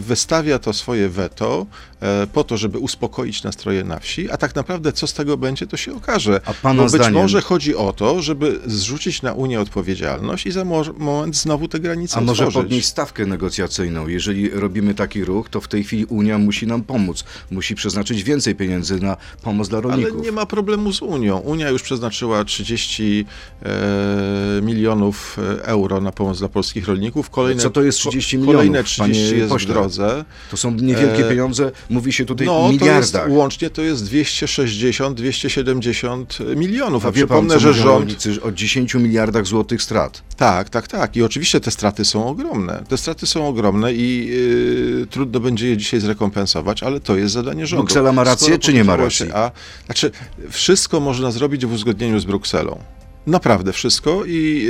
wystawia 0.00 0.58
to 0.58 0.72
swoje 0.72 1.08
weto 1.08 1.66
e, 2.00 2.26
po 2.26 2.44
to, 2.44 2.56
żeby 2.56 2.78
uspokoić 2.78 3.42
nastroje 3.42 3.84
na 3.84 3.98
wsi, 3.98 4.30
a 4.30 4.36
tak 4.36 4.54
naprawdę 4.54 4.92
co 4.92 5.06
z 5.06 5.14
tego 5.14 5.36
będzie, 5.36 5.66
to 5.66 5.76
się 5.76 5.96
okaże. 5.96 6.40
A 6.44 6.54
pana 6.54 6.82
Bo 6.82 6.90
być 6.90 7.00
zdaniem... 7.00 7.22
może 7.22 7.40
chodzi 7.40 7.76
o 7.76 7.92
to, 7.92 8.22
żeby 8.22 8.60
zrzucić 8.66 9.22
na 9.22 9.32
Unię 9.32 9.60
odpowiedzialność 9.60 10.46
i 10.46 10.52
za 10.52 10.64
moment 10.98 11.36
znowu 11.36 11.68
te 11.68 11.80
granice 11.80 12.16
A 12.16 12.20
otworzyć. 12.20 12.44
może 12.44 12.58
podnieść 12.58 12.86
stawkę 12.86 13.26
negocjacyjną? 13.26 14.08
Jeżeli 14.08 14.50
robimy 14.50 14.94
taki 14.94 15.24
ruch, 15.24 15.48
to 15.48 15.60
w 15.60 15.68
tej 15.68 15.84
chwili 15.84 16.04
Unia 16.04 16.38
musi 16.38 16.66
nam 16.66 16.82
pomóc. 16.82 17.24
Musi 17.50 17.74
przeznaczyć 17.74 18.22
więcej 18.24 18.54
pieniędzy 18.54 19.00
na 19.00 19.16
pomoc 19.42 19.68
dla 19.68 19.80
rolników. 19.80 20.12
Ale 20.12 20.22
nie 20.22 20.32
ma 20.32 20.46
problemu 20.46 20.92
z 20.92 21.02
Unią. 21.02 21.38
Unia 21.38 21.68
już 21.70 21.82
przeznaczyła 21.82 22.44
30 22.44 23.26
e, 23.62 24.62
milionów 24.62 25.36
e, 25.58 25.64
euro 25.64 26.00
na 26.00 26.12
pomoc 26.12 26.38
dla 26.38 26.48
polskich 26.48 26.88
rolników. 26.88 27.30
Kolejne, 27.30 27.62
Co 27.62 27.70
to 27.70 27.82
jest 27.82 27.98
30 27.98 28.36
milionów? 28.36 28.56
Kolejne 28.56 28.84
30 28.84 29.11
panie 29.12 29.38
jest 29.38 29.52
pośle, 29.52 29.68
w 29.68 29.72
drodze. 29.72 30.24
To 30.50 30.56
są 30.56 30.70
niewielkie 30.70 31.26
e, 31.26 31.30
pieniądze, 31.30 31.72
mówi 31.90 32.12
się 32.12 32.24
tutaj 32.24 32.46
no, 32.46 32.68
miliardach. 32.72 33.22
To 33.22 33.28
jest, 33.28 33.38
łącznie 33.38 33.70
to 33.70 33.82
jest 33.82 34.04
260-270 34.04 36.56
milionów. 36.56 37.06
A, 37.06 37.08
A 37.08 37.12
przypomnę, 37.12 37.54
pan, 37.54 37.60
że 37.60 37.74
rząd... 37.74 38.24
o 38.42 38.52
10 38.52 38.94
miliardach 38.94 39.46
złotych 39.46 39.82
strat. 39.82 40.22
Tak, 40.36 40.70
tak, 40.70 40.88
tak. 40.88 41.16
I 41.16 41.22
oczywiście 41.22 41.60
te 41.60 41.70
straty 41.70 42.04
są 42.04 42.28
ogromne. 42.28 42.84
Te 42.88 42.96
straty 42.96 43.26
są 43.26 43.48
ogromne 43.48 43.94
i 43.94 44.26
yy, 44.26 45.06
trudno 45.10 45.40
będzie 45.40 45.68
je 45.68 45.76
dzisiaj 45.76 46.00
zrekompensować, 46.00 46.82
ale 46.82 47.00
to 47.00 47.16
jest 47.16 47.34
zadanie 47.34 47.66
rządu. 47.66 47.84
Bruksela 47.84 48.12
ma 48.12 48.24
rację, 48.24 48.46
Skoro 48.46 48.58
czy 48.58 48.72
nie 48.72 48.84
ma 48.84 48.96
racji? 48.96 49.32
A, 49.32 49.50
znaczy, 49.86 50.10
wszystko 50.50 51.00
można 51.00 51.30
zrobić 51.30 51.66
w 51.66 51.72
uzgodnieniu 51.72 52.20
z 52.20 52.24
Brukselą. 52.24 52.78
Naprawdę 53.26 53.72
wszystko 53.72 54.24
i 54.24 54.66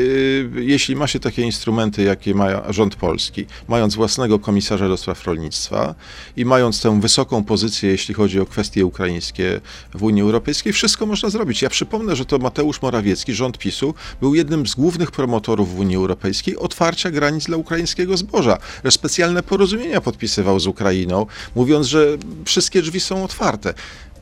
y, 0.57 0.65
jeśli 0.65 0.97
ma 0.97 1.07
się 1.07 1.21
takie 1.21 1.43
instrumenty, 1.43 2.03
jakie 2.03 2.35
ma 2.35 2.73
rząd 2.73 2.97
polski, 2.97 3.47
mając 3.69 3.95
własnego 3.95 4.39
komisarza 4.39 4.89
do 4.89 4.97
spraw 4.97 5.27
rolnictwa 5.27 5.95
i 6.37 6.45
mając 6.45 6.83
tę 6.83 7.01
wysoką 7.01 7.45
pozycję, 7.45 7.91
jeśli 7.91 8.15
chodzi 8.15 8.41
o 8.41 8.47
kwestie 8.47 8.87
ukraińskie 8.87 9.61
w 9.95 10.03
Unii 10.03 10.23
Europejskiej, 10.23 10.73
wszystko 10.73 11.07
można 11.07 11.31
zrobić. 11.31 11.63
Ja 11.63 11.71
przypomnę, 11.71 12.17
że 12.17 12.25
to 12.25 12.39
Mateusz 12.39 12.83
Morawiecki, 12.83 13.35
rząd 13.35 13.59
PiSu, 13.59 13.95
był 14.21 14.35
jednym 14.35 14.67
z 14.67 14.75
głównych 14.75 15.11
promotorów 15.11 15.75
w 15.75 15.79
Unii 15.79 15.97
Europejskiej 15.97 16.57
otwarcia 16.57 17.11
granic 17.11 17.47
dla 17.47 17.57
ukraińskiego 17.57 18.17
zboża, 18.17 18.59
że 18.85 18.91
specjalne 18.91 19.43
porozumienia 19.43 20.01
podpisywał 20.01 20.61
z 20.61 20.67
Ukrainą, 20.67 21.27
mówiąc, 21.55 21.87
że 21.87 22.07
wszystkie 22.45 22.83
drzwi 22.83 23.01
są 23.01 23.25
otwarte 23.25 23.75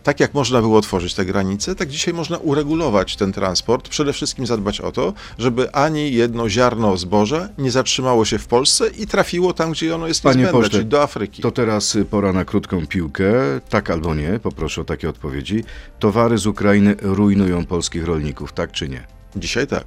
tak 0.03 0.21
jak 0.21 0.35
można 0.35 0.61
było 0.61 0.79
otworzyć 0.79 1.15
te 1.15 1.25
granice, 1.25 1.75
tak 1.75 1.89
dzisiaj 1.89 2.15
można 2.15 2.39
uregulować 2.39 3.17
ten 3.17 3.33
transport. 3.33 3.89
Przede 3.89 4.13
wszystkim 4.13 4.47
zadbać 4.47 4.81
o 4.81 4.93
to, 4.93 5.13
żeby 5.39 5.73
ani 5.73 6.13
jedno 6.13 6.49
ziarno 6.49 6.97
zboża 6.97 7.49
nie 7.59 7.71
zatrzymało 7.71 8.25
się 8.25 8.39
w 8.39 8.47
Polsce 8.47 8.89
i 8.89 9.07
trafiło 9.07 9.53
tam, 9.53 9.73
gdzie 9.73 9.95
ono 9.95 10.09
jest 10.09 10.23
Panie 10.23 10.37
niezbędne, 10.37 10.61
pośle, 10.61 10.71
czyli 10.71 10.87
do 10.87 11.03
Afryki. 11.03 11.43
To 11.43 11.51
teraz 11.51 11.99
pora 12.11 12.33
na 12.33 12.45
krótką 12.45 12.87
piłkę. 12.87 13.33
Tak 13.69 13.91
albo 13.91 14.15
nie, 14.15 14.41
poproszę 14.43 14.81
o 14.81 14.85
takie 14.85 15.09
odpowiedzi. 15.09 15.65
Towary 15.99 16.39
z 16.39 16.47
Ukrainy 16.47 16.97
rujnują 17.01 17.67
polskich 17.67 18.05
rolników, 18.05 18.53
tak 18.53 18.73
czy 18.73 18.89
nie? 18.89 19.07
Dzisiaj 19.37 19.67
tak. 19.67 19.85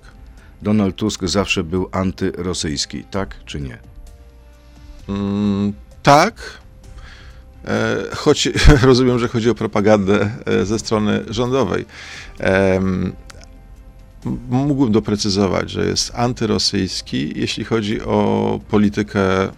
Donald 0.61 0.95
Tusk 0.95 1.23
zawsze 1.23 1.63
był 1.63 1.89
antyrosyjski, 1.91 3.03
tak 3.03 3.35
czy 3.45 3.61
nie? 3.61 3.77
Mm, 5.09 5.73
tak, 6.03 6.33
choć 8.15 8.49
rozumiem, 8.83 9.19
że 9.19 9.27
chodzi 9.27 9.49
o 9.49 9.55
propagandę 9.55 10.29
e, 10.45 10.65
ze 10.65 10.79
strony 10.79 11.23
rządowej. 11.29 11.85
mógłbym 14.49 14.91
doprecyzować, 14.91 15.69
że 15.69 15.85
jest 15.85 16.11
antyrosyjski, 16.15 17.33
jeśli 17.35 17.63
chodzi 17.63 18.01
o 18.01 18.59
politykę 18.69 19.43
e, 19.43 19.49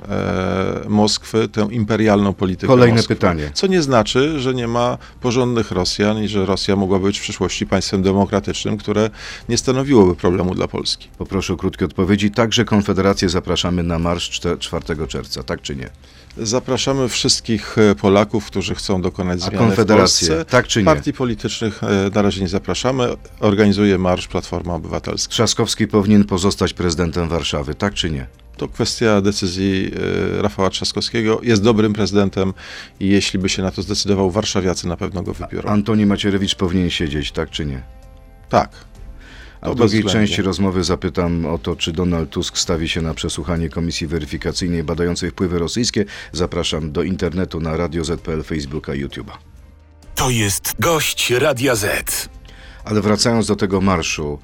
Moskwy, 0.87 1.47
tę 1.49 1.67
imperialną 1.71 2.33
politykę 2.33 2.67
Kolejne 2.67 2.95
Moskwy. 2.95 3.15
pytanie. 3.15 3.51
Co 3.53 3.67
nie 3.67 3.81
znaczy, 3.81 4.39
że 4.39 4.53
nie 4.53 4.67
ma 4.67 4.97
porządnych 5.21 5.71
Rosjan 5.71 6.23
i 6.23 6.27
że 6.27 6.45
Rosja 6.45 6.75
mogłaby 6.75 7.05
być 7.05 7.19
w 7.19 7.21
przyszłości 7.21 7.65
państwem 7.67 8.03
demokratycznym, 8.03 8.77
które 8.77 9.09
nie 9.49 9.57
stanowiłoby 9.57 10.15
problemu 10.15 10.55
dla 10.55 10.67
Polski. 10.67 11.09
Poproszę 11.17 11.53
o 11.53 11.57
krótkie 11.57 11.85
odpowiedzi. 11.85 12.31
Także 12.31 12.65
Konfederację 12.65 13.29
zapraszamy 13.29 13.83
na 13.83 13.99
marsz 13.99 14.29
czte- 14.29 14.57
4 14.59 15.07
czerwca, 15.07 15.43
tak 15.43 15.61
czy 15.61 15.75
nie? 15.75 15.89
Zapraszamy 16.37 17.09
wszystkich 17.09 17.77
e, 17.77 17.95
Polaków, 17.95 18.45
którzy 18.45 18.75
chcą 18.75 19.01
dokonać 19.01 19.41
A 19.41 19.45
zmiany 19.45 19.57
Konfederację, 19.57 20.27
w 20.27 20.29
Polsce. 20.29 20.45
tak 20.45 20.67
czy 20.67 20.79
nie? 20.79 20.85
Partii 20.85 21.13
politycznych 21.13 21.83
e, 21.83 22.09
na 22.15 22.21
razie 22.21 22.41
nie 22.41 22.47
zapraszamy. 22.47 23.07
Organizuje 23.39 23.97
marsz 23.97 24.27
Platforma 24.27 24.73
Obywatelska. 24.73 25.31
Trzaskowski 25.31 25.87
powinien 25.87 26.23
pozostać 26.23 26.73
prezydentem 26.73 27.29
Warszawy, 27.29 27.75
tak 27.75 27.93
czy 27.93 28.11
nie? 28.11 28.27
To 28.57 28.67
kwestia 28.67 29.21
decyzji 29.21 29.91
e, 30.39 30.41
Rafała 30.41 30.69
Trzaskowskiego. 30.69 31.39
Jest 31.43 31.63
dobrym 31.63 31.93
prezydentem 31.93 32.53
i 32.99 33.07
jeśli 33.07 33.39
by 33.39 33.49
się 33.49 33.61
na 33.63 33.71
to 33.71 33.81
zdecydował, 33.81 34.31
warszawiacy 34.31 34.87
na 34.87 34.97
pewno 34.97 35.23
go 35.23 35.33
wybiorą. 35.33 35.69
Antoni 35.69 36.05
Macierewicz 36.05 36.55
powinien 36.55 36.89
siedzieć, 36.89 37.31
tak 37.31 37.49
czy 37.49 37.65
nie? 37.65 37.81
Tak. 38.49 38.69
A 39.65 39.71
w 39.71 39.75
drugiej 39.75 40.03
części 40.03 40.41
rozmowy 40.41 40.83
zapytam 40.83 41.45
o 41.45 41.57
to, 41.57 41.75
czy 41.75 41.91
Donald 41.91 42.29
Tusk 42.29 42.57
stawi 42.57 42.89
się 42.89 43.01
na 43.01 43.13
przesłuchanie 43.13 43.69
Komisji 43.69 44.07
Weryfikacyjnej 44.07 44.83
badającej 44.83 45.31
wpływy 45.31 45.59
rosyjskie. 45.59 46.05
Zapraszam 46.31 46.91
do 46.91 47.03
internetu 47.03 47.59
na 47.59 47.77
Radio 47.77 48.03
ZPL, 48.03 48.43
Facebooka, 48.43 48.91
YouTube'a. 48.91 49.31
To 50.15 50.29
jest 50.29 50.75
gość 50.79 51.31
Radia 51.31 51.75
Z. 51.75 52.29
Ale 52.85 53.01
wracając 53.01 53.47
do 53.47 53.55
tego 53.55 53.81
marszu, 53.81 54.39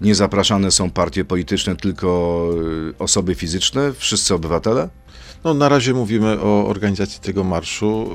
nie 0.00 0.14
zapraszane 0.14 0.70
są 0.70 0.90
partie 0.90 1.24
polityczne, 1.24 1.76
tylko 1.76 2.50
y, 2.90 2.98
osoby 2.98 3.34
fizyczne, 3.34 3.92
wszyscy 3.92 4.34
obywatele? 4.34 4.88
No, 5.44 5.54
na 5.54 5.68
razie 5.68 5.94
mówimy 5.94 6.40
o 6.40 6.66
organizacji 6.66 7.20
tego 7.20 7.44
marszu. 7.44 8.10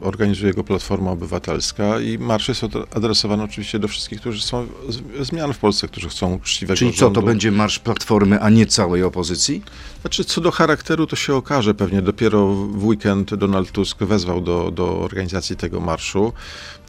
Organizuje 0.00 0.54
go 0.54 0.64
Platforma 0.64 1.10
Obywatelska 1.10 2.00
i 2.00 2.18
marsz 2.18 2.48
jest 2.48 2.64
od- 2.64 2.96
adresowany 2.96 3.42
oczywiście 3.42 3.78
do 3.78 3.88
wszystkich, 3.88 4.20
którzy 4.20 4.42
są 4.42 4.66
zmian 5.20 5.52
w 5.52 5.58
Polsce, 5.58 5.88
którzy 5.88 6.08
chcą 6.08 6.34
uczciwego 6.34 6.78
Czyli 6.78 6.92
co, 6.92 6.98
rządu. 6.98 7.20
to 7.20 7.26
będzie 7.26 7.52
marsz 7.52 7.78
Platformy, 7.78 8.40
a 8.40 8.50
nie 8.50 8.66
całej 8.66 9.02
opozycji? 9.02 9.62
Znaczy, 10.00 10.24
co 10.24 10.40
do 10.40 10.50
charakteru, 10.50 11.06
to 11.06 11.16
się 11.16 11.34
okaże 11.34 11.74
pewnie. 11.74 12.02
Dopiero 12.02 12.46
w 12.54 12.84
weekend 12.84 13.34
Donald 13.34 13.72
Tusk 13.72 13.98
wezwał 13.98 14.40
do, 14.40 14.70
do 14.70 15.00
organizacji 15.00 15.56
tego 15.56 15.80
marszu. 15.80 16.32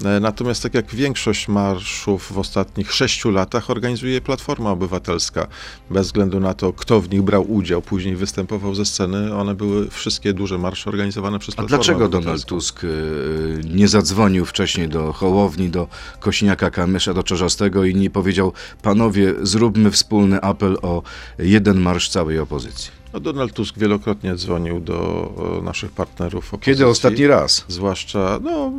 E, 0.05 0.19
Natomiast 0.19 0.63
tak 0.63 0.73
jak 0.73 0.95
większość 0.95 1.47
marszów 1.47 2.31
w 2.33 2.37
ostatnich 2.37 2.93
sześciu 2.93 3.31
latach 3.31 3.69
organizuje 3.69 4.21
Platforma 4.21 4.71
Obywatelska. 4.71 5.47
Bez 5.89 6.07
względu 6.07 6.39
na 6.39 6.53
to, 6.53 6.73
kto 6.73 7.01
w 7.01 7.09
nich 7.09 7.21
brał 7.21 7.51
udział, 7.51 7.81
później 7.81 8.15
występował 8.15 8.75
ze 8.75 8.85
sceny, 8.85 9.35
one 9.35 9.55
były 9.55 9.89
wszystkie 9.89 10.33
duże 10.33 10.57
marsze 10.57 10.89
organizowane 10.89 11.39
przez 11.39 11.53
A 11.53 11.57
Platformę 11.57 11.83
dlaczego 11.83 12.07
Donald. 12.09 12.45
Tusk 12.45 12.83
y, 12.83 12.98
nie 13.69 13.87
zadzwonił 13.87 14.45
wcześniej 14.45 14.89
do 14.89 15.13
Hołowni, 15.13 15.69
do 15.69 15.87
Kośniaka 16.19 16.71
Kamysza, 16.71 17.13
do 17.13 17.23
Czarzastego 17.23 17.85
i 17.85 17.95
nie 17.95 18.09
powiedział, 18.09 18.53
panowie, 18.81 19.33
zróbmy 19.41 19.91
wspólny 19.91 20.41
apel 20.41 20.77
o 20.81 21.03
jeden 21.39 21.79
marsz 21.79 22.09
całej 22.09 22.39
opozycji? 22.39 22.99
No, 23.13 23.19
Donald 23.19 23.53
Tusk 23.53 23.77
wielokrotnie 23.77 24.35
dzwonił 24.35 24.79
do 24.79 25.29
e, 25.59 25.63
naszych 25.63 25.91
partnerów 25.91 26.53
opozycji. 26.53 26.73
Kiedy 26.73 26.87
ostatni 26.87 27.27
raz? 27.27 27.65
Zwłaszcza, 27.67 28.39
no, 28.43 28.71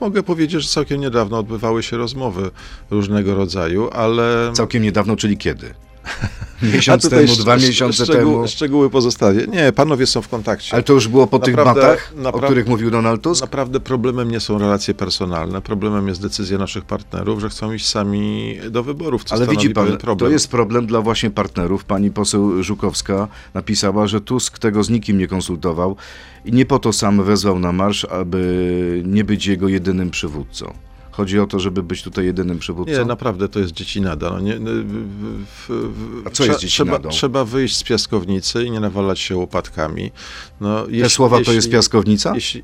mogę 0.00 0.22
powiedzieć, 0.22 0.62
że 0.62 0.68
całkiem 0.68 1.00
niedawno 1.00 1.38
odbywały 1.38 1.82
się 1.82 1.96
rozmowy 1.96 2.50
różnego 2.90 3.34
rodzaju, 3.34 3.90
ale. 3.92 4.50
Całkiem 4.52 4.82
niedawno, 4.82 5.16
czyli 5.16 5.38
kiedy? 5.38 5.74
Miesiąc 6.74 7.10
temu, 7.10 7.36
dwa 7.36 7.56
miesiące 7.56 8.04
szczegół, 8.04 8.32
temu. 8.32 8.48
Szczegóły 8.48 8.90
pozostawię. 8.90 9.46
Nie, 9.46 9.72
panowie 9.72 10.06
są 10.06 10.22
w 10.22 10.28
kontakcie. 10.28 10.74
Ale 10.74 10.82
to 10.82 10.92
już 10.92 11.08
było 11.08 11.26
po 11.26 11.38
tych 11.38 11.56
Naprawdę- 11.56 11.80
batach, 11.82 12.12
o 12.18 12.22
naprawdę- 12.22 12.46
których 12.46 12.66
mówił 12.68 12.90
Donald 12.90 13.22
Tusk? 13.22 13.42
Naprawdę 13.42 13.80
problemem 13.80 14.30
nie 14.30 14.40
są 14.40 14.58
relacje 14.58 14.94
personalne. 14.94 15.62
Problemem 15.62 16.08
jest 16.08 16.22
decyzja 16.22 16.58
naszych 16.58 16.84
partnerów, 16.84 17.40
że 17.40 17.48
chcą 17.48 17.72
iść 17.72 17.86
sami 17.86 18.56
do 18.70 18.82
wyborów. 18.82 19.24
Co 19.24 19.34
Ale 19.34 19.46
widzi 19.46 19.70
pan, 19.70 19.86
problem. 19.98 20.18
to 20.18 20.28
jest 20.28 20.48
problem 20.50 20.86
dla 20.86 21.00
właśnie 21.00 21.30
partnerów. 21.30 21.84
Pani 21.84 22.10
poseł 22.10 22.62
Żukowska 22.62 23.28
napisała, 23.54 24.06
że 24.06 24.20
Tusk 24.20 24.58
tego 24.58 24.84
z 24.84 24.90
nikim 24.90 25.18
nie 25.18 25.26
konsultował 25.28 25.96
i 26.44 26.52
nie 26.52 26.66
po 26.66 26.78
to 26.78 26.92
sam 26.92 27.24
wezwał 27.24 27.58
na 27.58 27.72
marsz, 27.72 28.04
aby 28.04 29.02
nie 29.06 29.24
być 29.24 29.46
jego 29.46 29.68
jedynym 29.68 30.10
przywódcą. 30.10 30.74
Chodzi 31.16 31.40
o 31.40 31.46
to, 31.46 31.58
żeby 31.60 31.82
być 31.82 32.02
tutaj 32.02 32.24
jedynym 32.24 32.58
przywódcą. 32.58 32.92
Nie, 32.98 33.04
naprawdę 33.04 33.48
to 33.48 33.58
jest 33.60 33.72
dziecinada. 33.72 34.30
No 34.30 34.40
nie, 34.40 34.56
w- 34.58 35.44
w- 35.68 35.68
w- 35.68 36.26
A 36.26 36.30
co 36.30 36.44
jest 36.44 36.60
dziecinadą? 36.60 36.98
Trzeba, 36.98 37.10
trzeba 37.10 37.44
wyjść 37.44 37.76
z 37.76 37.82
piaskownicy 37.82 38.64
i 38.64 38.70
nie 38.70 38.80
nawalać 38.80 39.20
się 39.20 39.36
łopatkami. 39.36 40.10
No, 40.60 40.86
Te 41.02 41.10
słowa 41.10 41.40
to 41.44 41.52
jest 41.52 41.70
piaskownica? 41.70 42.32
Jeśli, 42.34 42.62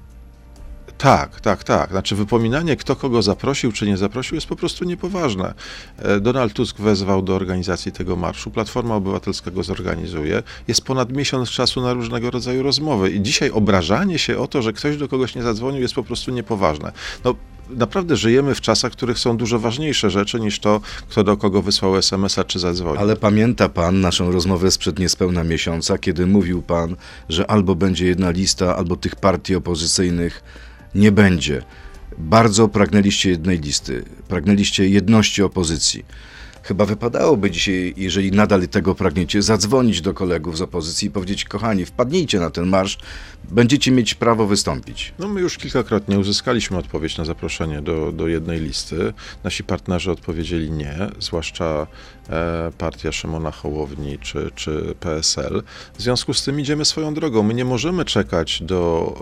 tak, 0.98 1.40
tak, 1.40 1.64
tak. 1.64 1.90
Znaczy 1.90 2.16
wypominanie, 2.16 2.76
kto 2.76 2.96
kogo 2.96 3.22
zaprosił 3.22 3.72
czy 3.72 3.86
nie 3.86 3.96
zaprosił, 3.96 4.34
jest 4.34 4.46
po 4.46 4.56
prostu 4.56 4.84
niepoważne. 4.84 5.54
E, 5.98 6.20
Donald 6.20 6.52
Tusk 6.52 6.78
wezwał 6.80 7.22
do 7.22 7.34
organizacji 7.34 7.92
tego 7.92 8.16
marszu, 8.16 8.50
Platforma 8.50 8.94
Obywatelska 8.94 9.50
go 9.50 9.62
zorganizuje. 9.62 10.42
Jest 10.68 10.82
ponad 10.84 11.12
miesiąc 11.12 11.50
czasu 11.50 11.80
na 11.80 11.92
różnego 11.92 12.30
rodzaju 12.30 12.62
rozmowy 12.62 13.10
i 13.10 13.22
dzisiaj 13.22 13.50
obrażanie 13.50 14.18
się 14.18 14.38
o 14.38 14.48
to, 14.48 14.62
że 14.62 14.72
ktoś 14.72 14.96
do 14.96 15.08
kogoś 15.08 15.34
nie 15.34 15.42
zadzwonił, 15.42 15.82
jest 15.82 15.94
po 15.94 16.02
prostu 16.04 16.30
niepoważne. 16.30 16.92
No, 17.24 17.34
naprawdę 17.70 18.16
żyjemy 18.16 18.54
w 18.54 18.60
czasach, 18.60 18.92
w 18.92 18.96
których 18.96 19.18
są 19.18 19.36
dużo 19.36 19.58
ważniejsze 19.58 20.10
rzeczy 20.10 20.40
niż 20.40 20.58
to, 20.58 20.80
kto 21.08 21.24
do 21.24 21.36
kogo 21.36 21.62
wysłał 21.62 21.96
SMS-a 21.96 22.44
czy 22.44 22.58
zadzwonił. 22.58 23.00
Ale 23.00 23.16
pamięta 23.16 23.68
pan 23.68 24.00
naszą 24.00 24.32
rozmowę 24.32 24.70
sprzed 24.70 24.98
niespełna 24.98 25.44
miesiąca, 25.44 25.98
kiedy 25.98 26.26
mówił 26.26 26.62
pan, 26.62 26.96
że 27.28 27.50
albo 27.50 27.74
będzie 27.74 28.06
jedna 28.06 28.30
lista, 28.30 28.76
albo 28.76 28.96
tych 28.96 29.16
partii 29.16 29.54
opozycyjnych 29.54 30.42
nie 30.94 31.12
będzie. 31.12 31.62
Bardzo 32.18 32.68
pragnęliście 32.68 33.30
jednej 33.30 33.58
listy, 33.58 34.04
pragnęliście 34.28 34.88
jedności 34.88 35.42
opozycji. 35.42 36.04
Chyba 36.70 36.84
wypadałoby 36.84 37.50
dzisiaj, 37.50 37.94
jeżeli 37.96 38.32
nadal 38.32 38.68
tego 38.68 38.94
pragniecie, 38.94 39.42
zadzwonić 39.42 40.00
do 40.00 40.14
kolegów 40.14 40.58
z 40.58 40.62
opozycji 40.62 41.08
i 41.08 41.10
powiedzieć: 41.10 41.44
Kochani, 41.44 41.84
wpadnijcie 41.86 42.40
na 42.40 42.50
ten 42.50 42.66
marsz, 42.66 42.98
będziecie 43.48 43.90
mieć 43.90 44.14
prawo 44.14 44.46
wystąpić. 44.46 45.14
No 45.18 45.28
my 45.28 45.40
już 45.40 45.58
kilkakrotnie 45.58 46.18
uzyskaliśmy 46.18 46.78
odpowiedź 46.78 47.18
na 47.18 47.24
zaproszenie 47.24 47.82
do, 47.82 48.12
do 48.12 48.28
jednej 48.28 48.60
listy. 48.60 49.12
Nasi 49.44 49.64
partnerzy 49.64 50.10
odpowiedzieli 50.10 50.70
nie, 50.70 50.96
zwłaszcza 51.18 51.86
e, 52.28 52.70
partia 52.78 53.12
Szymona 53.12 53.50
Hołowni 53.50 54.18
czy, 54.18 54.50
czy 54.54 54.94
PSL. 55.00 55.62
W 55.98 56.02
związku 56.02 56.34
z 56.34 56.44
tym 56.44 56.60
idziemy 56.60 56.84
swoją 56.84 57.14
drogą. 57.14 57.42
My 57.42 57.54
nie 57.54 57.64
możemy 57.64 58.04
czekać 58.04 58.62
do 58.62 59.14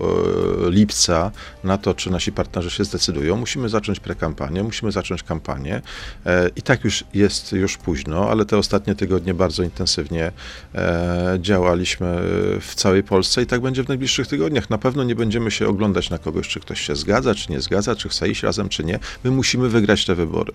e, 0.66 0.70
lipca 0.70 1.30
na 1.64 1.78
to, 1.78 1.94
czy 1.94 2.10
nasi 2.10 2.32
partnerzy 2.32 2.70
się 2.70 2.84
zdecydują. 2.84 3.36
Musimy 3.36 3.68
zacząć 3.68 4.00
prekampanię, 4.00 4.62
musimy 4.62 4.92
zacząć 4.92 5.22
kampanię. 5.22 5.82
E, 6.26 6.50
I 6.56 6.62
tak 6.62 6.84
już 6.84 7.04
jest 7.14 7.37
już 7.52 7.76
późno, 7.76 8.30
ale 8.30 8.44
te 8.44 8.58
ostatnie 8.58 8.94
tygodnie 8.94 9.34
bardzo 9.34 9.62
intensywnie 9.62 10.32
e, 10.74 11.38
działaliśmy 11.40 12.06
w 12.60 12.72
całej 12.74 13.02
Polsce 13.02 13.42
i 13.42 13.46
tak 13.46 13.60
będzie 13.60 13.84
w 13.84 13.88
najbliższych 13.88 14.26
tygodniach. 14.26 14.70
Na 14.70 14.78
pewno 14.78 15.04
nie 15.04 15.14
będziemy 15.14 15.50
się 15.50 15.68
oglądać 15.68 16.10
na 16.10 16.18
kogoś, 16.18 16.48
czy 16.48 16.60
ktoś 16.60 16.80
się 16.80 16.96
zgadza, 16.96 17.34
czy 17.34 17.52
nie 17.52 17.60
zgadza, 17.60 17.96
czy 17.96 18.08
chce 18.08 18.28
iść 18.28 18.42
razem, 18.42 18.68
czy 18.68 18.84
nie. 18.84 18.98
My 19.24 19.30
musimy 19.30 19.68
wygrać 19.68 20.04
te 20.04 20.14
wybory. 20.14 20.52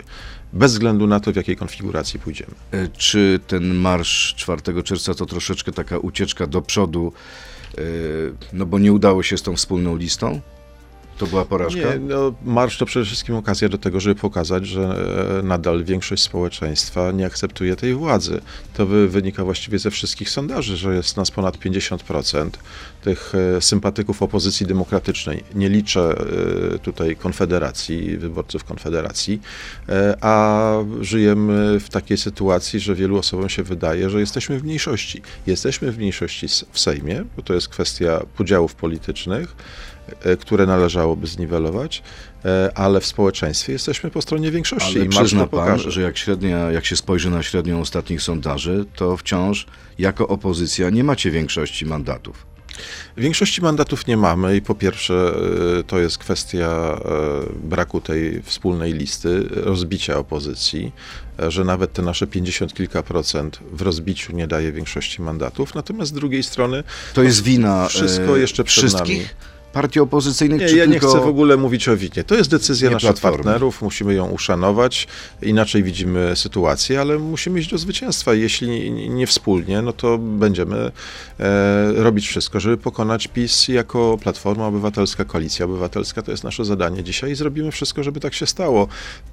Bez 0.52 0.72
względu 0.72 1.06
na 1.06 1.20
to, 1.20 1.32
w 1.32 1.36
jakiej 1.36 1.56
konfiguracji 1.56 2.20
pójdziemy. 2.20 2.54
E, 2.72 2.88
Czy 2.88 3.40
ten 3.46 3.74
marsz 3.74 4.34
4 4.34 4.82
czerwca 4.82 5.14
to 5.14 5.26
troszeczkę 5.26 5.72
taka 5.72 5.98
ucieczka 5.98 6.46
do 6.46 6.62
przodu, 6.62 7.12
e, 7.78 7.82
no 8.52 8.66
bo 8.66 8.78
nie 8.78 8.92
udało 8.92 9.22
się 9.22 9.38
z 9.38 9.42
tą 9.42 9.56
wspólną 9.56 9.96
listą? 9.96 10.40
To 11.18 11.26
była 11.26 11.44
porażka? 11.44 11.80
Nie, 11.80 11.98
no, 11.98 12.34
marsz 12.44 12.78
to 12.78 12.86
przede 12.86 13.06
wszystkim 13.06 13.34
okazja 13.34 13.68
do 13.68 13.78
tego, 13.78 14.00
żeby 14.00 14.20
pokazać, 14.20 14.66
że 14.66 14.82
e, 15.40 15.42
nadal 15.42 15.84
większość 15.84 16.22
społeczeństwa 16.22 17.12
nie 17.12 17.26
akceptuje 17.26 17.76
tej 17.76 17.94
władzy. 17.94 18.40
To 18.74 18.86
wy, 18.86 19.08
wynika 19.08 19.44
właściwie 19.44 19.78
ze 19.78 19.90
wszystkich 19.90 20.30
sondaży, 20.30 20.76
że 20.76 20.94
jest 20.94 21.16
nas 21.16 21.30
ponad 21.30 21.56
50% 21.56 22.50
tych 23.04 23.32
e, 23.56 23.60
sympatyków 23.60 24.22
opozycji 24.22 24.66
demokratycznej. 24.66 25.44
Nie 25.54 25.68
liczę 25.68 26.14
e, 26.74 26.78
tutaj 26.78 27.16
Konfederacji, 27.16 28.16
wyborców 28.16 28.64
Konfederacji, 28.64 29.40
e, 29.88 30.16
a 30.20 30.74
żyjemy 31.00 31.80
w 31.80 31.88
takiej 31.88 32.16
sytuacji, 32.16 32.80
że 32.80 32.94
wielu 32.94 33.18
osobom 33.18 33.48
się 33.48 33.62
wydaje, 33.62 34.10
że 34.10 34.20
jesteśmy 34.20 34.58
w 34.58 34.64
mniejszości. 34.64 35.22
Jesteśmy 35.46 35.92
w 35.92 35.98
mniejszości 35.98 36.46
w 36.72 36.80
Sejmie, 36.80 37.24
bo 37.36 37.42
to 37.42 37.54
jest 37.54 37.68
kwestia 37.68 38.22
podziałów 38.36 38.74
politycznych, 38.74 39.56
które 40.40 40.66
należałoby 40.66 41.26
zniwelować, 41.26 42.02
ale 42.74 43.00
w 43.00 43.06
społeczeństwie 43.06 43.72
jesteśmy 43.72 44.10
po 44.10 44.22
stronie 44.22 44.50
większości 44.50 44.96
Ale 44.96 45.04
i 45.04 45.08
przyzna 45.08 45.40
pan, 45.40 45.48
pokaże. 45.48 45.90
że 45.90 46.02
jak, 46.02 46.18
średnia, 46.18 46.58
jak 46.58 46.84
się 46.86 46.96
spojrzy 46.96 47.30
na 47.30 47.42
średnią 47.42 47.80
ostatnich 47.80 48.22
sondaży, 48.22 48.84
to 48.96 49.16
wciąż 49.16 49.66
jako 49.98 50.28
opozycja 50.28 50.90
nie 50.90 51.04
macie 51.04 51.30
większości 51.30 51.86
mandatów. 51.86 52.53
Większości 53.16 53.62
mandatów 53.62 54.06
nie 54.06 54.16
mamy 54.16 54.56
i 54.56 54.62
po 54.62 54.74
pierwsze 54.74 55.34
y, 55.80 55.84
to 55.84 55.98
jest 55.98 56.18
kwestia 56.18 56.98
y, 57.48 57.68
braku 57.68 58.00
tej 58.00 58.42
wspólnej 58.42 58.92
listy, 58.92 59.48
rozbicia 59.50 60.18
opozycji, 60.18 60.92
y, 61.42 61.50
że 61.50 61.64
nawet 61.64 61.92
te 61.92 62.02
nasze 62.02 62.26
50 62.26 62.74
kilka 62.74 63.02
procent 63.02 63.58
w 63.72 63.82
rozbiciu 63.82 64.32
nie 64.32 64.46
daje 64.46 64.72
większości 64.72 65.22
mandatów. 65.22 65.74
Natomiast 65.74 66.10
z 66.10 66.14
drugiej 66.14 66.42
strony 66.42 66.84
To 67.14 67.22
jest 67.22 67.42
wina 67.42 67.88
wszystko 67.88 68.36
jeszcze 68.36 68.64
przed 68.64 68.84
wszystkich 68.84 69.18
nami. 69.18 69.53
Partii 69.74 70.00
opozycyjnych, 70.00 70.60
Nie, 70.60 70.68
czy 70.68 70.76
ja 70.76 70.84
nie 70.84 70.92
tylko... 70.92 71.08
chcę 71.08 71.20
w 71.20 71.26
ogóle 71.26 71.56
mówić 71.56 71.88
o 71.88 71.96
winie. 71.96 72.24
To 72.26 72.34
jest 72.34 72.50
decyzja 72.50 72.88
Nie 72.88 72.94
naszych 72.94 73.10
Platformy. 73.10 73.36
partnerów, 73.36 73.82
musimy 73.82 74.14
ją 74.14 74.30
uszanować. 74.30 75.06
Inaczej 75.42 75.82
widzimy 75.82 76.32
sytuację, 76.36 77.00
ale 77.00 77.18
musimy 77.18 77.60
iść 77.60 77.70
do 77.70 77.78
zwycięstwa. 77.78 78.34
Jeśli 78.34 78.90
nie 78.90 79.26
wspólnie, 79.26 79.82
no 79.82 79.92
to 79.92 80.18
będziemy 80.18 80.76
e, 81.40 81.92
robić 81.92 82.28
wszystko, 82.28 82.60
żeby 82.60 82.76
pokonać 82.76 83.28
PiS 83.28 83.68
jako 83.68 84.18
Platforma 84.22 84.66
Obywatelska, 84.66 85.24
Koalicja 85.24 85.64
Obywatelska. 85.64 86.22
To 86.22 86.30
jest 86.30 86.44
nasze 86.44 86.64
zadanie 86.64 87.04
dzisiaj 87.04 87.30
i 87.30 87.34
zrobimy 87.34 87.70
wszystko, 87.70 88.02
żeby 88.02 88.20
tak 88.20 88.34
się 88.34 88.46
stało. 88.46 88.88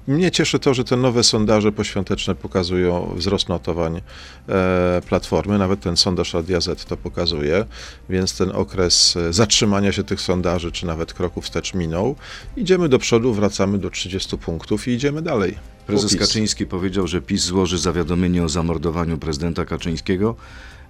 Mnie 0.06 0.30
cieszy 0.30 0.58
to, 0.58 0.74
że 0.74 0.84
te 0.84 0.96
nowe 0.96 1.24
sondaże 1.24 1.72
poświąteczne 1.72 2.34
pokazują 2.34 3.12
wzrost 3.16 3.48
notowań 3.48 4.00
e, 4.48 5.02
Platformy. 5.08 5.58
Nawet 5.58 5.80
ten 5.80 5.96
sondaż 5.96 6.34
Radia 6.34 6.60
Z 6.60 6.84
to 6.84 6.96
pokazuje, 6.96 7.64
więc 8.10 8.36
ten 8.36 8.50
okres 8.50 9.16
e, 9.16 9.32
zatrzymania 9.32 9.92
się 9.92 10.04
tych 10.04 10.20
sondaży, 10.20 10.31
czy 10.72 10.86
nawet 10.86 11.14
kroku 11.14 11.40
wstecz 11.40 11.74
minął. 11.74 12.16
Idziemy 12.56 12.88
do 12.88 12.98
przodu, 12.98 13.34
wracamy 13.34 13.78
do 13.78 13.90
30 13.90 14.38
punktów 14.38 14.88
i 14.88 14.90
idziemy 14.90 15.22
dalej. 15.22 15.58
Prezes. 15.86 16.16
Kaczyński 16.16 16.66
powiedział, 16.66 17.06
że 17.06 17.20
PiS 17.22 17.42
złoży 17.42 17.78
zawiadomienie 17.78 18.44
o 18.44 18.48
zamordowaniu 18.48 19.18
prezydenta 19.18 19.64
Kaczyńskiego 19.64 20.34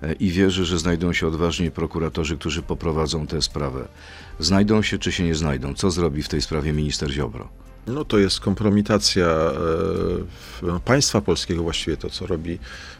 e, 0.02 0.12
i 0.12 0.30
wierzy, 0.30 0.64
że 0.64 0.78
znajdą 0.78 1.12
się 1.12 1.26
odważni 1.26 1.70
prokuratorzy, 1.70 2.38
którzy 2.38 2.62
poprowadzą 2.62 3.26
tę 3.26 3.42
sprawę. 3.42 3.88
Znajdą 4.38 4.82
się 4.82 4.98
czy 4.98 5.12
się 5.12 5.24
nie 5.24 5.34
znajdą? 5.34 5.74
Co 5.74 5.90
zrobi 5.90 6.22
w 6.22 6.28
tej 6.28 6.42
sprawie 6.42 6.72
minister 6.72 7.10
Ziobro? 7.10 7.48
No 7.86 8.04
to 8.04 8.18
jest 8.18 8.40
kompromitacja 8.40 9.26
e, 9.26 9.52
w- 10.62 10.80
państwa 10.84 11.20
polskiego, 11.20 11.62
właściwie 11.62 11.96
to, 11.96 12.10
co 12.10 12.26
robi 12.26 12.58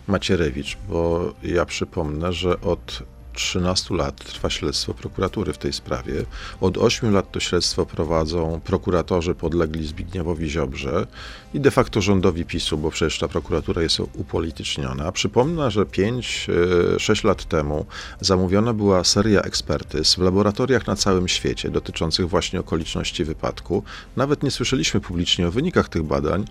Macierewicz, 0.08 0.78
bo 0.88 1.32
ja 1.42 1.66
przypomnę, 1.66 2.32
że 2.32 2.60
od 2.60 3.02
13 3.32 3.94
lat 3.94 4.24
trwa 4.24 4.50
śledztwo 4.50 4.94
prokuratury 4.94 5.52
w 5.52 5.58
tej 5.58 5.72
sprawie. 5.72 6.24
Od 6.60 6.78
8 6.78 7.12
lat 7.12 7.32
to 7.32 7.40
śledztwo 7.40 7.86
prowadzą 7.86 8.60
prokuratorzy 8.64 9.34
podlegli 9.34 9.86
Zbigniewowi 9.86 10.50
Ziobrze 10.50 11.06
i 11.54 11.60
de 11.60 11.70
facto 11.70 12.00
rządowi 12.00 12.44
PiSu, 12.44 12.78
bo 12.78 12.90
przecież 12.90 13.18
ta 13.18 13.28
prokuratura 13.28 13.82
jest 13.82 14.00
upolityczniona. 14.00 15.12
Przypomnę, 15.12 15.70
że 15.70 15.84
5-6 15.84 17.24
lat 17.24 17.44
temu 17.44 17.86
zamówiona 18.20 18.72
była 18.74 19.04
seria 19.04 19.42
ekspertyz 19.42 20.14
w 20.14 20.18
laboratoriach 20.18 20.86
na 20.86 20.96
całym 20.96 21.28
świecie 21.28 21.70
dotyczących 21.70 22.28
właśnie 22.28 22.60
okoliczności 22.60 23.24
wypadku. 23.24 23.82
Nawet 24.16 24.42
nie 24.42 24.50
słyszeliśmy 24.50 25.00
publicznie 25.00 25.48
o 25.48 25.50
wynikach 25.50 25.88
tych 25.88 26.02
badań, 26.02 26.44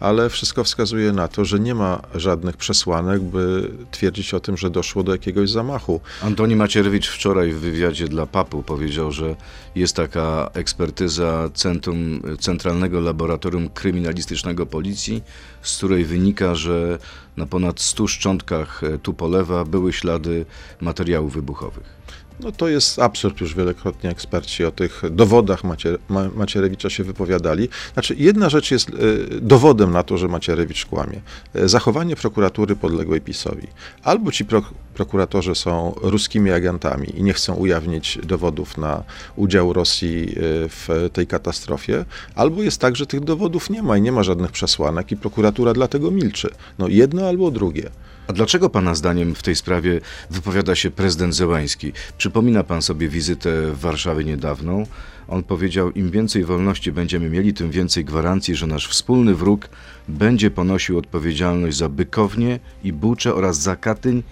ale 0.00 0.30
wszystko 0.30 0.64
wskazuje 0.64 1.12
na 1.12 1.28
to, 1.28 1.44
że 1.44 1.60
nie 1.60 1.74
ma 1.74 2.02
żadnych 2.14 2.56
przesłanek, 2.56 3.22
by 3.22 3.70
twierdzić 3.90 4.34
o 4.34 4.40
tym, 4.40 4.56
że 4.56 4.70
doszło 4.70 5.02
do 5.02 5.12
jakiegoś 5.12 5.50
zamachu. 5.50 6.00
Antoni 6.22 6.56
Macierewicz 6.56 7.08
wczoraj 7.08 7.52
w 7.52 7.58
wywiadzie 7.58 8.08
dla 8.08 8.26
Papu 8.26 8.62
powiedział, 8.62 9.12
że 9.12 9.36
jest 9.74 9.96
taka 9.96 10.50
ekspertyza 10.54 11.50
Centrum, 11.54 12.22
Centralnego 12.40 13.00
Laboratorium 13.00 13.68
Kryminalistycznego 13.68 14.66
Policji, 14.66 15.22
z 15.62 15.76
której 15.76 16.04
wynika, 16.04 16.54
że 16.54 16.98
na 17.36 17.46
ponad 17.46 17.80
100 17.80 18.06
szczątkach 18.06 18.84
e, 18.84 18.98
Tupolewa 18.98 19.64
były 19.64 19.92
ślady 19.92 20.46
materiałów 20.80 21.34
wybuchowych. 21.34 21.97
No 22.40 22.52
to 22.52 22.68
jest 22.68 22.98
absurd, 22.98 23.40
już 23.40 23.54
wielokrotnie 23.54 24.10
eksperci 24.10 24.64
o 24.64 24.70
tych 24.70 25.02
dowodach 25.10 25.64
Macier 25.64 25.98
Ma 26.08 26.28
Macierewicza 26.34 26.90
się 26.90 27.04
wypowiadali. 27.04 27.68
Znaczy, 27.92 28.14
jedna 28.18 28.48
rzecz 28.48 28.70
jest 28.70 28.90
e, 28.90 28.92
dowodem 29.40 29.90
na 29.92 30.02
to, 30.02 30.18
że 30.18 30.28
Macierewicz 30.28 30.86
kłamie. 30.86 31.20
E, 31.54 31.68
zachowanie 31.68 32.16
prokuratury 32.16 32.76
podległej 32.76 33.20
PiSowi. 33.20 33.66
Albo 34.02 34.32
ci 34.32 34.44
pro 34.44 34.62
prokuratorzy 34.94 35.54
są 35.54 35.94
ruskimi 36.02 36.50
agentami 36.50 37.18
i 37.18 37.22
nie 37.22 37.32
chcą 37.32 37.54
ujawnić 37.54 38.18
dowodów 38.22 38.78
na 38.78 39.04
udział 39.36 39.72
Rosji 39.72 40.28
e, 40.28 40.34
w 40.68 41.10
tej 41.12 41.26
katastrofie, 41.26 42.04
albo 42.34 42.62
jest 42.62 42.80
tak, 42.80 42.96
że 42.96 43.06
tych 43.06 43.20
dowodów 43.20 43.70
nie 43.70 43.82
ma 43.82 43.96
i 43.96 44.02
nie 44.02 44.12
ma 44.12 44.22
żadnych 44.22 44.52
przesłanek 44.52 45.12
i 45.12 45.16
prokuratura 45.16 45.72
dlatego 45.72 46.10
milczy. 46.10 46.50
No 46.78 46.88
jedno 46.88 47.28
albo 47.28 47.50
drugie. 47.50 47.90
A 48.28 48.32
dlaczego 48.32 48.70
Pana 48.70 48.94
zdaniem 48.94 49.34
w 49.34 49.42
tej 49.42 49.56
sprawie 49.56 50.00
wypowiada 50.30 50.74
się 50.74 50.90
prezydent 50.90 51.34
Zełański? 51.34 51.92
Przypomina 52.18 52.64
Pan 52.64 52.82
sobie 52.82 53.08
wizytę 53.08 53.72
w 53.72 53.80
Warszawie 53.80 54.24
niedawną. 54.24 54.86
On 55.28 55.42
powiedział, 55.42 55.90
im 55.90 56.10
więcej 56.10 56.44
wolności 56.44 56.92
będziemy 56.92 57.30
mieli, 57.30 57.54
tym 57.54 57.70
więcej 57.70 58.04
gwarancji, 58.04 58.54
że 58.54 58.66
nasz 58.66 58.88
wspólny 58.88 59.34
wróg 59.34 59.68
będzie 60.08 60.50
ponosił 60.50 60.98
odpowiedzialność 60.98 61.76
za 61.76 61.88
Bykownię 61.88 62.60
i 62.84 62.92
Bucze 62.92 63.34
oraz 63.34 63.58
za 63.60 63.76
Katyń 63.76 64.22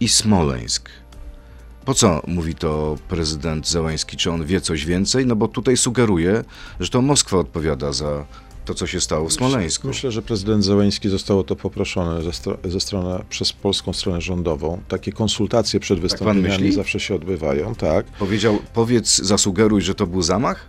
i 0.00 0.08
Smoleńsk. 0.08 0.90
Po 1.84 1.94
co 1.94 2.22
mówi 2.26 2.54
to 2.54 2.96
prezydent 3.08 3.68
Zełański? 3.68 4.16
Czy 4.16 4.30
on 4.30 4.44
wie 4.44 4.60
coś 4.60 4.86
więcej? 4.86 5.26
No 5.26 5.36
bo 5.36 5.48
tutaj 5.48 5.76
sugeruje, 5.76 6.44
że 6.80 6.88
to 6.88 7.02
Moskwa 7.02 7.38
odpowiada 7.38 7.92
za 7.92 8.24
to, 8.68 8.74
co 8.74 8.86
się 8.86 9.00
stało 9.00 9.28
w 9.28 9.32
Smoleńsku. 9.32 9.88
Myślę, 9.88 10.10
że 10.10 10.22
prezydent 10.22 10.64
Zełenski 10.64 11.08
został 11.08 11.38
o 11.38 11.44
to 11.44 11.56
poproszony 11.56 12.22
ze, 12.22 12.30
stro- 12.30 12.70
ze 12.70 12.80
strony, 12.80 13.24
przez 13.30 13.52
polską 13.52 13.92
stronę 13.92 14.20
rządową. 14.20 14.80
Takie 14.88 15.12
konsultacje 15.12 15.80
przed 15.80 15.98
Tak 15.98 16.02
wystąpieniami 16.02 16.48
myśli? 16.48 16.72
zawsze 16.72 17.00
się 17.00 17.14
odbywają, 17.14 17.74
tak. 17.74 18.06
Powiedział, 18.06 18.58
powiedz, 18.74 19.18
zasugeruj, 19.18 19.82
że 19.82 19.94
to 19.94 20.06
był 20.06 20.22
zamach? 20.22 20.66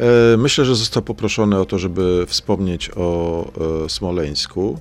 E, 0.00 0.36
Myślę, 0.36 0.64
że 0.64 0.74
został 0.76 1.02
poproszony 1.02 1.58
o 1.60 1.64
to, 1.64 1.78
żeby 1.78 2.24
wspomnieć 2.28 2.90
o 2.96 3.44
e, 3.84 3.88
Smoleńsku 3.88 4.78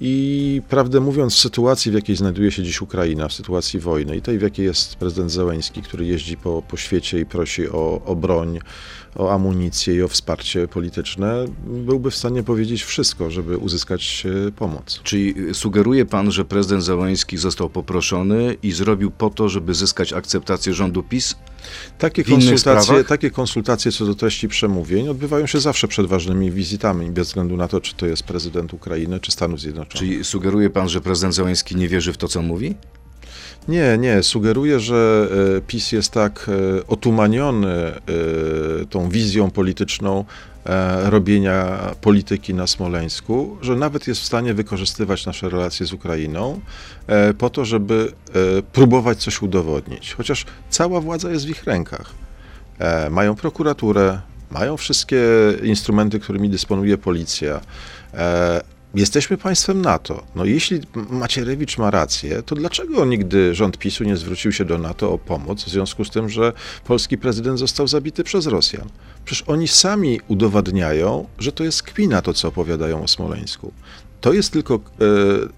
i 0.00 0.62
prawdę 0.68 1.00
mówiąc, 1.00 1.34
w 1.34 1.38
sytuacji, 1.38 1.90
w 1.90 1.94
jakiej 1.94 2.16
znajduje 2.16 2.50
się 2.50 2.62
dziś 2.62 2.82
Ukraina, 2.82 3.28
w 3.28 3.32
sytuacji 3.32 3.80
wojny 3.80 4.16
i 4.16 4.22
tej, 4.22 4.38
w 4.38 4.42
jakiej 4.42 4.66
jest 4.66 4.96
prezydent 4.96 5.30
Zełeński, 5.30 5.82
który 5.82 6.06
jeździ 6.06 6.36
po, 6.36 6.62
po 6.62 6.76
świecie 6.76 7.20
i 7.20 7.26
prosi 7.26 7.68
o, 7.68 8.02
o 8.04 8.16
broń, 8.16 8.58
o 9.16 9.32
amunicję 9.32 9.94
i 9.94 10.02
o 10.02 10.08
wsparcie 10.08 10.68
polityczne, 10.68 11.44
byłby 11.66 12.10
w 12.10 12.16
stanie 12.16 12.42
powiedzieć 12.42 12.82
wszystko, 12.82 13.30
żeby 13.30 13.56
uzyskać 13.56 14.26
e, 14.48 14.52
pomoc. 14.52 15.00
Czyli 15.02 15.34
sugeruje 15.52 16.06
pan, 16.06 16.32
że 16.32 16.44
prezydent 16.44 16.84
Zełański 16.84 17.36
został 17.36 17.70
poproszony 17.70 18.56
i 18.62 18.72
zrobił 18.72 19.10
po 19.10 19.30
to, 19.30 19.48
żeby 19.48 19.74
zyskać 19.74 20.12
akceptację 20.12 20.74
rządu 20.74 21.02
PiS? 21.02 21.34
Takie 21.98 22.24
konsultacje, 22.24 23.04
takie 23.04 23.30
konsultacje 23.30 23.92
co 23.92 24.06
do 24.06 24.14
treści 24.14 24.48
przemówień 24.48 25.08
odbywają 25.08 25.46
się 25.46 25.60
zawsze 25.60 25.88
przed 25.88 26.06
ważnymi 26.06 26.50
wizytami, 26.50 27.10
bez 27.10 27.28
względu 27.28 27.56
na 27.56 27.68
to, 27.68 27.80
czy 27.80 27.94
to 27.94 28.06
jest 28.06 28.22
prezydent 28.22 28.74
Ukrainy, 28.74 29.20
czy 29.20 29.32
Stanów 29.32 29.60
Zjednoczonych. 29.60 29.79
Czyli 29.88 30.24
sugeruje 30.24 30.70
pan, 30.70 30.88
że 30.88 31.00
prezydent 31.00 31.34
Zełański 31.34 31.76
nie 31.76 31.88
wierzy 31.88 32.12
w 32.12 32.16
to, 32.16 32.28
co 32.28 32.42
mówi? 32.42 32.74
Nie, 33.68 33.98
nie. 33.98 34.22
Sugeruję, 34.22 34.80
że 34.80 35.28
e, 35.56 35.60
PiS 35.60 35.92
jest 35.92 36.12
tak 36.12 36.50
e, 36.78 36.86
otumaniony 36.86 37.68
e, 37.68 38.00
tą 38.90 39.08
wizją 39.08 39.50
polityczną 39.50 40.24
robienia 41.04 41.78
polityki 42.00 42.54
na 42.54 42.66
Smoleńsku, 42.66 43.58
że 43.62 43.76
nawet 43.76 44.06
jest 44.06 44.20
w 44.20 44.24
stanie 44.24 44.54
wykorzystywać 44.54 45.26
nasze 45.26 45.48
relacje 45.48 45.86
z 45.86 45.92
Ukrainą 45.92 46.60
po 47.38 47.50
to, 47.50 47.64
żeby 47.64 48.12
próbować 48.72 49.18
coś 49.18 49.42
udowodnić. 49.42 50.14
Chociaż 50.14 50.46
cała 50.70 51.00
władza 51.00 51.30
jest 51.30 51.46
w 51.46 51.48
ich 51.48 51.64
rękach. 51.64 52.14
Mają 53.10 53.34
prokuraturę, 53.34 54.20
mają 54.50 54.76
wszystkie 54.76 55.22
instrumenty, 55.62 56.20
którymi 56.20 56.48
dysponuje 56.48 56.98
policja. 56.98 57.60
Jesteśmy 58.94 59.38
państwem 59.38 59.82
NATO. 59.82 60.22
No 60.34 60.44
jeśli 60.44 60.80
Macierewicz 61.10 61.78
ma 61.78 61.90
rację, 61.90 62.42
to 62.42 62.54
dlaczego 62.54 63.04
nigdy 63.04 63.54
rząd 63.54 63.78
PiSu 63.78 64.04
nie 64.04 64.16
zwrócił 64.16 64.52
się 64.52 64.64
do 64.64 64.78
NATO 64.78 65.12
o 65.12 65.18
pomoc 65.18 65.64
w 65.64 65.68
związku 65.68 66.04
z 66.04 66.10
tym, 66.10 66.28
że 66.28 66.52
polski 66.84 67.18
prezydent 67.18 67.58
został 67.58 67.88
zabity 67.88 68.24
przez 68.24 68.46
Rosjan? 68.46 68.88
Przecież 69.24 69.48
oni 69.48 69.68
sami 69.68 70.20
udowadniają, 70.28 71.26
że 71.38 71.52
to 71.52 71.64
jest 71.64 71.82
kpina 71.82 72.22
to, 72.22 72.34
co 72.34 72.48
opowiadają 72.48 73.02
o 73.02 73.08
Smoleńsku. 73.08 73.72
To 74.20 74.32
jest 74.32 74.52
tylko 74.52 74.74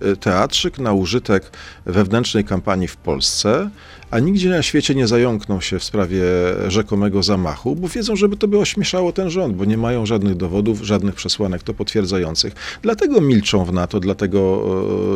e, 0.03 0.11
e, 0.11 0.16
teatrzyk 0.16 0.79
na 0.79 0.92
użytek 0.92 1.51
wewnętrznej 1.87 2.44
kampanii 2.44 2.88
w 2.88 2.96
Polsce, 2.96 3.70
a 4.11 4.18
nigdzie 4.18 4.48
na 4.51 4.62
świecie 4.62 4.94
nie 4.94 5.07
zająkną 5.07 5.61
się 5.61 5.79
w 5.79 5.85
sprawie 5.85 6.22
rzekomego 6.68 7.22
zamachu, 7.22 7.77
bo 7.77 7.88
wiedzą, 7.88 8.16
żeby 8.16 8.37
to 8.37 8.48
by 8.48 8.59
ośmieszało 8.59 9.12
ten 9.12 9.31
rząd, 9.31 9.57
bo 9.57 9.64
nie 9.64 9.79
mają 9.79 10.07
żadnych 10.07 10.37
dowodów, 10.37 10.81
żadnych 10.83 11.14
przesłanek 11.14 11.62
to 11.62 11.75
potwierdzających. 11.75 12.55
Dlatego 12.83 13.20
milczą 13.20 13.64
w 13.64 13.72
NATO, 13.72 14.01
dlatego 14.01 14.64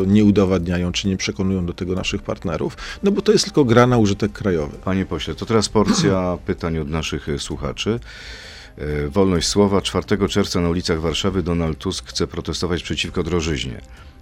e, 0.03 0.07
nie 0.07 0.25
udowadniają 0.25 0.91
czy 0.91 1.07
nie 1.07 1.17
przekonują 1.17 1.65
do 1.65 1.73
tego 1.73 1.95
naszych 1.95 2.21
partnerów, 2.21 2.77
no 3.03 3.11
bo 3.11 3.21
to 3.21 3.31
jest 3.31 3.45
tylko 3.45 3.65
gra 3.65 3.87
na 3.87 3.97
użytek 3.97 4.31
krajowy. 4.31 4.77
Panie 4.85 5.05
pośle, 5.05 5.35
to 5.35 5.45
teraz 5.45 5.69
porcja 5.69 6.37
pytań 6.45 6.77
od 6.77 6.89
naszych 6.89 7.27
słuchaczy. 7.37 7.99
E, 8.77 9.09
Wolność 9.09 9.47
słowa. 9.47 9.81
4 9.81 10.27
czerwca 10.29 10.61
na 10.61 10.69
ulicach 10.69 11.01
Warszawy 11.01 11.43
Donald 11.43 11.77
Tusk 11.77 12.09
chce 12.09 12.27
protestować 12.27 12.83
przeciwko 12.83 13.23
drożyźnie. 13.23 13.81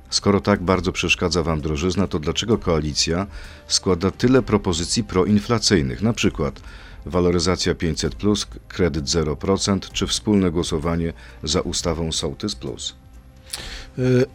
Skoro 0.09 0.41
tak 0.41 0.63
bardzo 0.63 0.91
przeszkadza 0.91 1.43
wam 1.43 1.61
drożyzna, 1.61 2.07
to 2.07 2.19
dlaczego 2.19 2.57
koalicja 2.57 3.27
składa 3.67 4.11
tyle 4.11 4.41
propozycji 4.41 5.03
proinflacyjnych, 5.03 6.01
na 6.01 6.13
przykład 6.13 6.61
waloryzacja 7.05 7.73
500+, 7.73 8.47
kredyt 8.67 9.05
0% 9.05 9.79
czy 9.91 10.07
wspólne 10.07 10.51
głosowanie 10.51 11.13
za 11.43 11.61
ustawą 11.61 12.11
Sołtys 12.11 12.55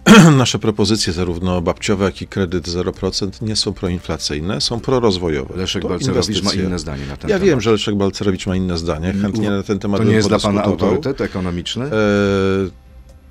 Nasze 0.37 0.59
propozycje, 0.59 1.13
zarówno 1.13 1.61
babciowe, 1.61 2.05
jak 2.05 2.23
i 2.23 2.27
kredyt 2.27 2.69
0%, 2.69 3.43
nie 3.43 3.57
są 3.57 3.73
proinflacyjne, 3.73 4.61
są 4.61 4.81
prorozwojowe. 4.81 5.57
Leszek 5.57 5.83
To 5.83 5.89
Balcerowicz 5.89 6.43
ma 6.43 6.53
inne 6.53 6.79
zdanie 6.79 7.07
na 7.07 7.17
ten 7.17 7.31
Ja 7.31 7.37
temat. 7.37 7.49
wiem, 7.49 7.61
że 7.61 7.73
Leszek 7.73 7.95
Balcerowicz 7.95 8.47
ma 8.47 8.57
inne 8.57 8.79
zdanie. 8.79 9.15
Chętnie 9.23 9.51
na 9.51 9.63
ten 9.63 9.79
temat 9.79 10.01
To 10.01 10.05
nie 10.05 10.15
jest 10.15 10.29
dla 10.29 10.39
pana 10.39 10.63
autorytet 10.63 11.21
ekonomiczny? 11.21 11.85
E, 11.85 11.91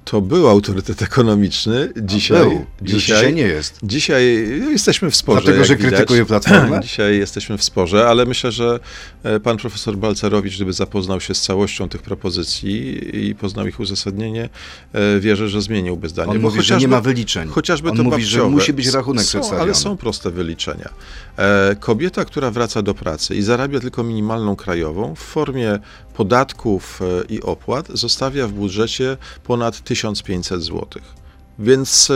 to 0.10 0.22
był 0.22 0.48
autorytet 0.48 1.02
ekonomiczny. 1.02 1.94
Dzisiaj, 2.02 2.40
Był. 2.40 2.66
Już 2.82 3.04
dzisiaj 3.04 3.34
nie 3.34 3.42
jest. 3.42 3.80
Dzisiaj 3.84 4.50
jesteśmy 4.72 5.12
w 5.12 5.16
sporze. 5.16 5.42
Dlatego, 5.42 5.66
że 5.66 5.76
widać. 5.76 5.92
krytykuje 5.92 6.26
Platformę? 6.26 6.80
Dzisiaj 6.88 7.18
jesteśmy 7.18 7.58
w 7.58 7.64
sporze, 7.64 8.08
ale 8.08 8.26
myślę, 8.26 8.52
że 8.52 8.80
e, 9.24 9.40
pan 9.40 9.58
profesor 9.58 9.98
Balcerowicz, 9.98 10.56
gdyby 10.56 10.74
zapoznał 10.74 11.22
się 11.22 11.34
z 11.36 11.42
całością 11.42 11.90
tych 11.90 12.02
propozycji 12.02 13.00
i 13.30 13.36
poznał 13.36 13.68
ich 13.68 13.80
uzasadnienie, 13.80 14.50
e, 14.94 15.20
wierzę, 15.20 15.50
że 15.50 15.62
zmieniłby 15.62 16.10
zdanie. 16.10 16.32
On 16.32 16.42
Bo 16.42 16.50
mówi, 16.50 16.62
że 16.62 16.78
nie 16.78 16.88
ma 16.88 17.02
wyliczeń. 17.02 17.50
Chociażby 17.50 17.90
On 17.90 17.98
to 17.98 18.04
mówi, 18.04 18.26
że 18.26 18.44
musi 18.44 18.74
być 18.74 18.88
rachunek 18.88 19.24
są, 19.24 19.30
przedstawiony. 19.30 19.64
Ale 19.64 19.76
są 19.76 19.98
proste 19.98 20.32
wyliczenia. 20.32 20.90
E, 21.38 21.76
kobieta, 21.80 22.26
która 22.26 22.52
wraca 22.52 22.82
do 22.82 22.94
pracy 22.94 23.36
i 23.36 23.42
zarabia 23.42 23.80
tylko 23.80 24.04
minimalną 24.04 24.56
krajową, 24.56 25.16
w 25.16 25.20
formie 25.20 25.80
podatków 26.20 27.02
e, 27.02 27.26
i 27.30 27.42
opłat 27.42 27.88
zostawia 27.88 28.48
w 28.48 28.52
budżecie 28.52 29.18
ponad 29.44 29.84
1500 29.84 30.64
zł. 30.64 30.88
Więc 31.60 32.10
e, 32.10 32.14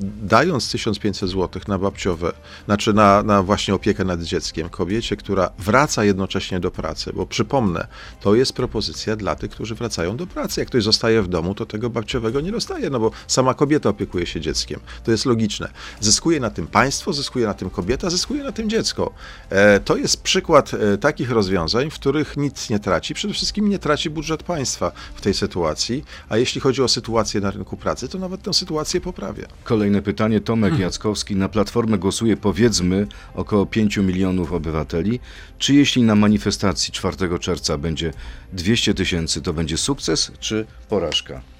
dając 0.00 0.70
1500 0.70 1.30
zł 1.30 1.62
na 1.68 1.78
babciowe, 1.78 2.32
znaczy 2.64 2.92
na, 2.92 3.22
na 3.22 3.42
właśnie 3.42 3.74
opiekę 3.74 4.04
nad 4.04 4.22
dzieckiem, 4.22 4.68
kobiecie, 4.68 5.16
która 5.16 5.50
wraca 5.58 6.04
jednocześnie 6.04 6.60
do 6.60 6.70
pracy, 6.70 7.12
bo 7.14 7.26
przypomnę, 7.26 7.86
to 8.20 8.34
jest 8.34 8.52
propozycja 8.52 9.16
dla 9.16 9.36
tych, 9.36 9.50
którzy 9.50 9.74
wracają 9.74 10.16
do 10.16 10.26
pracy. 10.26 10.60
Jak 10.60 10.68
ktoś 10.68 10.82
zostaje 10.82 11.22
w 11.22 11.28
domu, 11.28 11.54
to 11.54 11.66
tego 11.66 11.90
babciowego 11.90 12.40
nie 12.40 12.52
dostaje, 12.52 12.90
no 12.90 13.00
bo 13.00 13.10
sama 13.26 13.54
kobieta 13.54 13.88
opiekuje 13.88 14.26
się 14.26 14.40
dzieckiem. 14.40 14.80
To 15.04 15.10
jest 15.10 15.26
logiczne. 15.26 15.68
Zyskuje 16.00 16.40
na 16.40 16.50
tym 16.50 16.66
państwo, 16.66 17.12
zyskuje 17.12 17.46
na 17.46 17.54
tym 17.54 17.70
kobieta, 17.70 18.10
zyskuje 18.10 18.44
na 18.44 18.52
tym 18.52 18.70
dziecko. 18.70 19.12
E, 19.50 19.80
to 19.80 19.96
jest 19.96 20.22
przykład 20.22 20.74
e, 20.74 20.98
takich 20.98 21.30
rozwiązań, 21.30 21.90
w 21.90 21.94
których 21.94 22.36
nic 22.36 22.70
nie 22.70 22.78
traci. 22.78 23.14
Przede 23.14 23.34
wszystkim 23.34 23.68
nie 23.68 23.78
traci 23.78 24.10
budżet 24.10 24.42
państwa 24.42 24.92
w 25.14 25.20
tej 25.20 25.34
sytuacji, 25.34 26.04
a 26.28 26.36
jeśli 26.36 26.60
chodzi 26.60 26.82
o 26.82 26.88
sytuację 26.88 27.40
na 27.40 27.50
rynku 27.50 27.76
pracy, 27.76 28.08
to 28.08 28.18
nawet 28.18 28.42
tę 28.42 28.54
sytuację 28.54 28.75
poprawia. 29.00 29.46
Kolejne 29.64 30.02
pytanie. 30.02 30.40
Tomek 30.40 30.78
Jackowski. 30.78 31.36
Na 31.36 31.48
Platformę 31.48 31.98
głosuje 31.98 32.36
powiedzmy 32.36 33.06
około 33.34 33.66
5 33.66 33.96
milionów 33.96 34.52
obywateli. 34.52 35.20
Czy 35.58 35.74
jeśli 35.74 36.02
na 36.02 36.14
manifestacji 36.14 36.92
4 36.92 37.38
czerwca 37.38 37.78
będzie 37.78 38.12
200 38.52 38.94
tysięcy, 38.94 39.42
to 39.42 39.52
będzie 39.52 39.76
sukces 39.76 40.32
czy 40.40 40.66
porażka? 40.88 41.55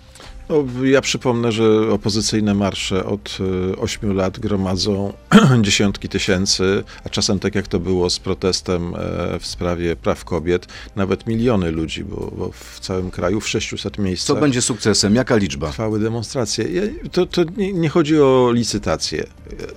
No, 0.49 0.65
ja 0.85 1.01
przypomnę, 1.01 1.53
że 1.53 1.91
opozycyjne 1.93 2.55
marsze 2.55 3.05
od 3.05 3.39
8 3.79 4.17
lat 4.17 4.39
gromadzą 4.39 5.13
dziesiątki 5.63 6.09
tysięcy, 6.09 6.85
a 7.05 7.09
czasem 7.09 7.39
tak 7.39 7.55
jak 7.55 7.69
to 7.69 7.81
było 7.81 8.11
z 8.11 8.19
protestem 8.19 8.95
e, 8.95 9.39
w 9.39 9.47
sprawie 9.47 9.97
praw 9.97 10.25
kobiet, 10.25 10.67
nawet 10.97 11.27
miliony 11.27 11.71
ludzi, 11.71 12.05
bo, 12.05 12.33
bo 12.37 12.51
w 12.53 12.81
całym 12.81 13.11
kraju 13.11 13.41
w 13.41 13.49
600 13.49 13.97
Co 13.97 14.03
miejscach 14.03 14.41
będzie 14.41 14.63
sukcesem? 14.63 15.15
Jaka 15.15 15.37
liczba? 15.37 15.71
trwały 15.71 16.01
demonstracje. 16.01 16.67
To 17.13 17.27
to 17.27 17.43
nie, 17.57 17.73
nie 17.73 17.89
chodzi 17.89 18.21
o 18.21 18.51
licytację. 18.55 19.27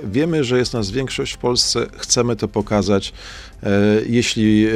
Wiemy, 0.03 0.43
że 0.43 0.57
jest 0.57 0.73
nas 0.73 0.91
większość 0.91 1.33
w 1.33 1.37
Polsce, 1.37 1.87
chcemy 1.97 2.35
to 2.35 2.47
pokazać. 2.47 3.13
E, 3.63 3.69
Jeśli 4.09 4.67
e, 4.67 4.71
e, 4.71 4.73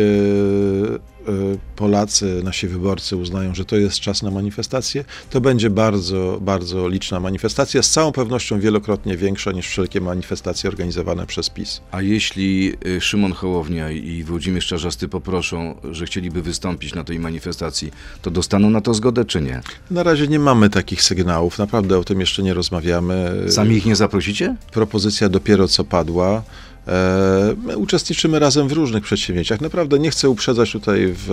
Polacy, 1.76 2.42
nasi 2.44 2.68
wyborcy 2.68 3.18
uznają, 3.18 3.56
że 3.56 3.66
to 3.66 3.76
jest 3.76 4.00
czas 4.00 4.24
na 4.24 4.32
manifestację, 4.32 5.06
to 5.30 5.42
będzie 5.42 5.70
bardzo, 5.70 6.38
bardzo 6.42 6.88
liczna 6.88 7.20
manifestacja, 7.20 7.84
z 7.84 7.90
całą 7.90 8.12
pewnością 8.12 8.60
wielokrotnie 8.60 9.18
większa 9.18 9.52
niż 9.52 9.68
wszelkie 9.68 10.02
manifestacje 10.02 10.70
organizowane 10.70 11.26
przez 11.26 11.50
PiS. 11.50 11.82
A 11.92 12.02
jeśli 12.02 12.74
Szymon 13.00 13.32
Hołownia 13.32 13.92
i 13.92 14.24
Włodzimierz 14.24 14.68
Czarzasty 14.68 15.08
poproszą, 15.08 15.76
że 15.92 16.06
chcieliby 16.06 16.42
wystąpić 16.42 16.96
na 16.96 17.04
tej 17.04 17.20
manifestacji, 17.20 17.92
to 18.22 18.32
dostaną 18.32 18.70
na 18.70 18.82
to 18.82 18.94
zgodę 18.94 19.26
czy 19.26 19.42
nie? 19.42 19.62
Na 19.92 20.04
razie 20.04 20.28
nie 20.28 20.40
mamy 20.40 20.70
takich 20.70 21.04
sygnałów, 21.04 21.60
naprawdę 21.60 21.98
o 21.98 22.04
tym 22.04 22.20
jeszcze 22.20 22.44
nie 22.44 22.54
rozmawiamy. 22.54 23.46
Sami 23.50 23.76
ich 23.76 23.86
nie 23.86 23.96
zaprosicie? 23.96 24.56
propozycja 24.72 25.30
dopiero 25.30 25.68
co 25.68 25.84
padła. 25.84 26.44
E, 26.88 27.56
My 27.64 27.78
uczestniczymy 27.78 28.40
razem 28.40 28.68
w 28.68 28.72
różnych 28.72 29.04
przedsięwzięciach. 29.04 29.62
Naprawdę 29.62 30.00
nie 30.00 30.12
chcę 30.12 30.30
uprzedzać 30.30 30.72
tutaj 30.72 31.08
w, 31.08 31.26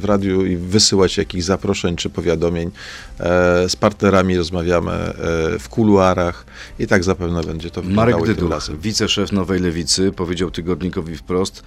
w 0.00 0.04
radiu 0.04 0.46
i 0.46 0.56
wysyłać 0.56 1.16
jakichś 1.16 1.44
zaproszeń 1.44 1.96
czy 1.96 2.10
powiadomień. 2.10 2.70
E, 3.20 3.68
Z 3.68 3.76
partnerami 3.76 4.36
rozmawiamy 4.36 4.92
e, 4.92 5.14
w 5.58 5.68
kuluarach 5.68 6.46
i 6.78 6.86
tak 6.86 7.04
zapewne 7.04 7.42
będzie 7.42 7.70
to 7.70 7.82
Marek 7.82 8.26
Dyduch, 8.26 8.70
wiceszef 8.80 9.32
Nowej 9.32 9.60
Lewicy, 9.60 10.12
powiedział 10.12 10.50
tygodnikowi 10.50 11.16
wprost, 11.16 11.62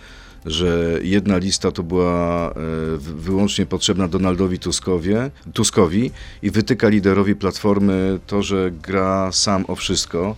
że 0.45 0.99
jedna 1.01 1.37
lista 1.37 1.71
to 1.71 1.83
była 1.83 2.53
wyłącznie 2.97 3.65
potrzebna 3.65 4.07
Donaldowi 4.07 4.59
Tuskowie, 4.59 5.31
Tuskowi 5.53 6.11
i 6.41 6.51
wytyka 6.51 6.87
liderowi 6.89 7.35
Platformy 7.35 8.19
to, 8.27 8.43
że 8.43 8.71
gra 8.71 9.31
sam 9.31 9.65
o 9.67 9.75
wszystko, 9.75 10.35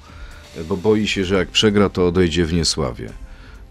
bo 0.70 0.78
boi 0.78 1.08
się, 1.08 1.26
że 1.26 1.36
jak 1.36 1.48
przegra, 1.50 1.90
to 1.90 2.08
odejdzie 2.08 2.46
w 2.46 2.54
niesławie. 2.54 3.10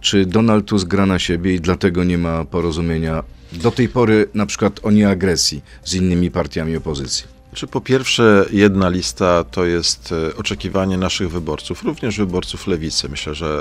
Czy 0.00 0.26
Donald 0.26 0.66
Tusk 0.66 0.88
gra 0.88 1.06
na 1.06 1.18
siebie 1.18 1.54
i 1.54 1.60
dlatego 1.60 2.04
nie 2.04 2.18
ma 2.18 2.44
porozumienia 2.44 3.24
do 3.52 3.70
tej 3.70 3.88
pory 3.88 4.28
na 4.34 4.46
przykład 4.46 4.80
o 4.82 4.90
nieagresji 4.90 5.62
z 5.84 5.94
innymi 5.94 6.30
partiami 6.30 6.76
opozycji? 6.76 7.38
Czy 7.54 7.66
po 7.66 7.80
pierwsze, 7.80 8.46
jedna 8.50 8.88
lista 8.88 9.44
to 9.44 9.64
jest 9.64 10.12
e, 10.12 10.36
oczekiwanie 10.36 10.98
naszych 10.98 11.30
wyborców, 11.30 11.82
również 11.82 12.18
wyborców 12.18 12.66
lewicy. 12.66 13.08
Myślę, 13.08 13.34
że 13.34 13.60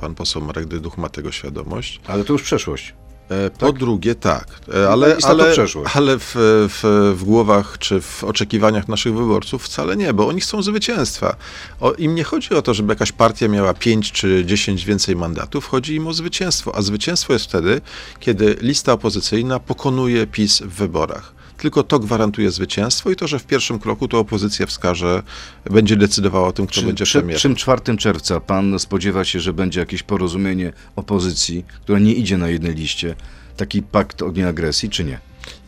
pan 0.00 0.14
poseł 0.14 0.42
Marek 0.42 0.66
Dyduch 0.66 0.98
ma 0.98 1.08
tego 1.08 1.32
świadomość. 1.32 2.00
Ale 2.06 2.24
to 2.24 2.32
już 2.32 2.42
przeszłość. 2.42 2.94
E, 3.30 3.50
Po 3.50 3.72
drugie, 3.72 4.14
tak, 4.14 4.46
e, 4.74 4.88
ale, 4.90 5.16
to 5.16 5.28
ale, 5.28 5.52
przeszłość. 5.52 5.96
ale 5.96 6.18
w, 6.18 6.32
w, 6.68 7.14
w 7.18 7.24
głowach 7.24 7.78
czy 7.78 8.00
w 8.00 8.24
oczekiwaniach 8.24 8.88
naszych 8.88 9.14
wyborców 9.14 9.62
wcale 9.64 9.96
nie, 9.96 10.12
bo 10.14 10.28
oni 10.28 10.40
chcą 10.40 10.62
zwycięstwa. 10.62 11.36
O, 11.80 11.92
im 11.92 12.14
nie 12.14 12.24
chodzi 12.24 12.54
o 12.54 12.62
to, 12.62 12.74
żeby 12.74 12.92
jakaś 12.92 13.12
partia 13.12 13.48
miała 13.48 13.74
5 13.74 14.12
czy 14.12 14.44
10 14.44 14.84
więcej 14.84 15.16
mandatów, 15.16 15.66
chodzi 15.66 15.94
im 15.94 16.06
o 16.08 16.12
zwycięstwo, 16.12 16.74
a 16.76 16.82
zwycięstwo 16.82 17.32
jest 17.32 17.44
wtedy, 17.44 17.80
kiedy 18.20 18.56
lista 18.60 18.92
opozycyjna 18.92 19.60
pokonuje 19.60 20.26
PiS 20.26 20.60
w 20.62 20.68
wyborach. 20.68 21.39
Tylko 21.60 21.82
to 21.82 21.98
gwarantuje 21.98 22.50
zwycięstwo 22.50 23.10
i 23.10 23.16
to, 23.16 23.26
że 23.26 23.38
w 23.38 23.44
pierwszym 23.44 23.78
kroku 23.78 24.08
to 24.08 24.18
opozycja 24.18 24.66
wskaże, 24.66 25.22
będzie 25.70 25.96
decydowała 25.96 26.48
o 26.48 26.52
tym, 26.52 26.66
kto 26.66 26.80
Czy 26.80 26.86
będzie 26.86 27.04
przy, 27.04 27.18
premierem. 27.18 27.40
czym 27.40 27.54
4 27.54 27.96
czerwca 27.96 28.40
pan 28.40 28.78
spodziewa 28.78 29.24
się, 29.24 29.40
że 29.40 29.52
będzie 29.52 29.80
jakieś 29.80 30.02
porozumienie 30.02 30.72
opozycji, 30.96 31.64
która 31.82 31.98
nie 31.98 32.12
idzie 32.12 32.38
na 32.38 32.48
jednej 32.48 32.74
liście, 32.74 33.14
taki 33.56 33.82
pakt 33.82 34.22
o 34.22 34.30
nieagresji, 34.30 34.90
czy 34.90 35.04
nie? 35.04 35.18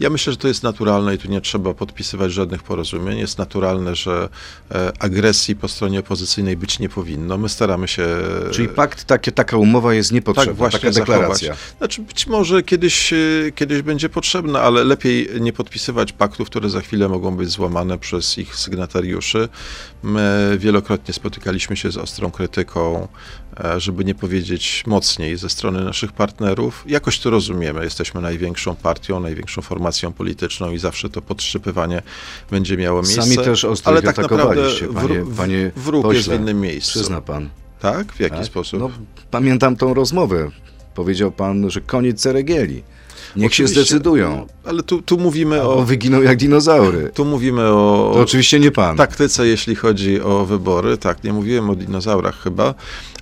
Ja 0.02 0.10
myślę, 0.10 0.32
że 0.32 0.36
to 0.36 0.48
jest 0.48 0.62
naturalne 0.62 1.14
i 1.14 1.18
tu 1.18 1.28
nie 1.28 1.40
trzeba 1.40 1.74
podpisywać 1.74 2.32
żadnych 2.32 2.62
porozumień. 2.62 3.18
Jest 3.18 3.38
naturalne, 3.38 3.94
że 3.94 4.28
e, 4.70 4.92
agresji 4.98 5.56
po 5.56 5.68
stronie 5.68 6.00
opozycyjnej 6.00 6.56
być 6.56 6.78
nie 6.78 6.88
powinno. 6.88 7.38
My 7.38 7.48
staramy 7.48 7.88
się. 7.88 8.06
Czyli 8.50 8.68
pakt, 8.68 9.04
takie, 9.04 9.32
taka 9.32 9.56
umowa 9.56 9.94
jest 9.94 10.12
niepotrzebna, 10.12 10.52
tak 10.52 10.56
właśnie 10.56 10.80
taka 10.80 11.00
deklaracja. 11.00 11.48
zachować. 11.48 11.74
Znaczy 11.78 12.02
być 12.02 12.26
może 12.26 12.62
kiedyś, 12.62 13.12
e, 13.12 13.16
kiedyś 13.54 13.82
będzie 13.82 14.08
potrzebna, 14.08 14.60
ale 14.60 14.84
lepiej 14.84 15.28
nie 15.40 15.52
podpisywać 15.52 16.12
paktów, 16.12 16.50
które 16.50 16.70
za 16.70 16.80
chwilę 16.80 17.08
mogą 17.08 17.36
być 17.36 17.48
złamane 17.48 17.98
przez 17.98 18.38
ich 18.38 18.56
sygnatariuszy. 18.56 19.48
My 20.02 20.56
wielokrotnie 20.58 21.14
spotykaliśmy 21.14 21.76
się 21.76 21.90
z 21.90 21.96
ostrą 21.96 22.30
krytyką, 22.30 23.08
e, 23.64 23.80
żeby 23.80 24.04
nie 24.04 24.14
powiedzieć 24.14 24.82
mocniej, 24.86 25.36
ze 25.36 25.48
strony 25.48 25.84
naszych 25.84 26.12
partnerów. 26.12 26.84
Jakoś 26.86 27.18
to 27.18 27.30
rozumiemy. 27.30 27.84
Jesteśmy 27.84 28.20
największą 28.20 28.76
partią, 28.76 29.20
największą 29.20 29.62
formacją 29.62 29.91
polityczną 30.12 30.70
i 30.72 30.78
zawsze 30.78 31.08
to 31.08 31.22
podszczypywanie 31.22 32.02
będzie 32.50 32.76
miało 32.76 33.02
miejsce. 33.02 33.22
Sami 33.22 33.36
też 33.36 33.64
ostro 33.64 33.92
ale 33.92 34.02
tak 34.02 34.18
naprawdę 34.18 34.62
panie- 34.62 34.88
wró- 34.88 35.36
panie 35.36 35.70
pośle. 36.02 36.14
jest 36.14 36.28
w 36.30 36.34
innym 36.34 36.60
miejscu. 36.60 36.90
Przyzna 36.90 37.20
pan. 37.20 37.48
Tak? 37.80 38.12
W 38.12 38.20
jaki 38.20 38.36
tak? 38.36 38.44
sposób? 38.46 38.80
No, 38.80 38.90
pamiętam 39.30 39.76
tą 39.76 39.94
rozmowę. 39.94 40.50
Powiedział 40.94 41.32
pan, 41.32 41.70
że 41.70 41.80
koniec 41.80 42.20
ceregieli. 42.20 42.82
Niech 43.36 43.54
się 43.54 43.64
Oczywiście, 43.64 43.84
zdecydują. 43.84 44.46
Ale 44.64 44.82
tu, 44.82 45.02
tu 45.02 45.18
mówimy 45.18 45.62
O, 45.62 45.74
o... 45.76 45.84
wyginą 45.84 46.22
jak 46.22 46.36
dinozaury. 46.36 47.10
Tu 47.14 47.24
mówimy 47.24 47.62
o... 47.62 48.10
To 48.14 48.20
oczywiście 48.20 48.60
nie 48.60 48.70
pan. 48.70 48.96
taktyce, 48.96 49.46
jeśli 49.46 49.74
chodzi 49.74 50.20
o 50.20 50.44
wybory. 50.46 50.98
Tak, 50.98 51.24
nie 51.24 51.32
mówiłem 51.32 51.70
o 51.70 51.74
dinozaurach 51.74 52.42
chyba, 52.42 52.74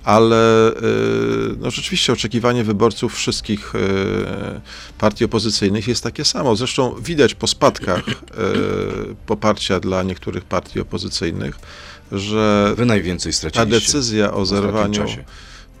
ale 0.03 0.71
y, 0.71 0.73
no, 1.59 1.71
rzeczywiście 1.71 2.13
oczekiwanie 2.13 2.63
wyborców 2.63 3.15
wszystkich 3.15 3.75
y, 3.75 3.79
partii 4.97 5.25
opozycyjnych 5.25 5.87
jest 5.87 6.03
takie 6.03 6.25
samo. 6.25 6.55
Zresztą 6.55 6.95
widać 7.01 7.35
po 7.35 7.47
spadkach 7.47 8.07
y, 8.07 8.13
poparcia 9.25 9.79
dla 9.79 10.03
niektórych 10.03 10.43
partii 10.43 10.79
opozycyjnych, 10.79 11.55
że 12.11 12.73
Wy 12.77 12.85
najwięcej 12.85 13.31
ta 13.31 13.37
straciliście. 13.37 13.79
decyzja 13.79 14.33
o 14.33 14.45
zerwaniu. 14.45 15.05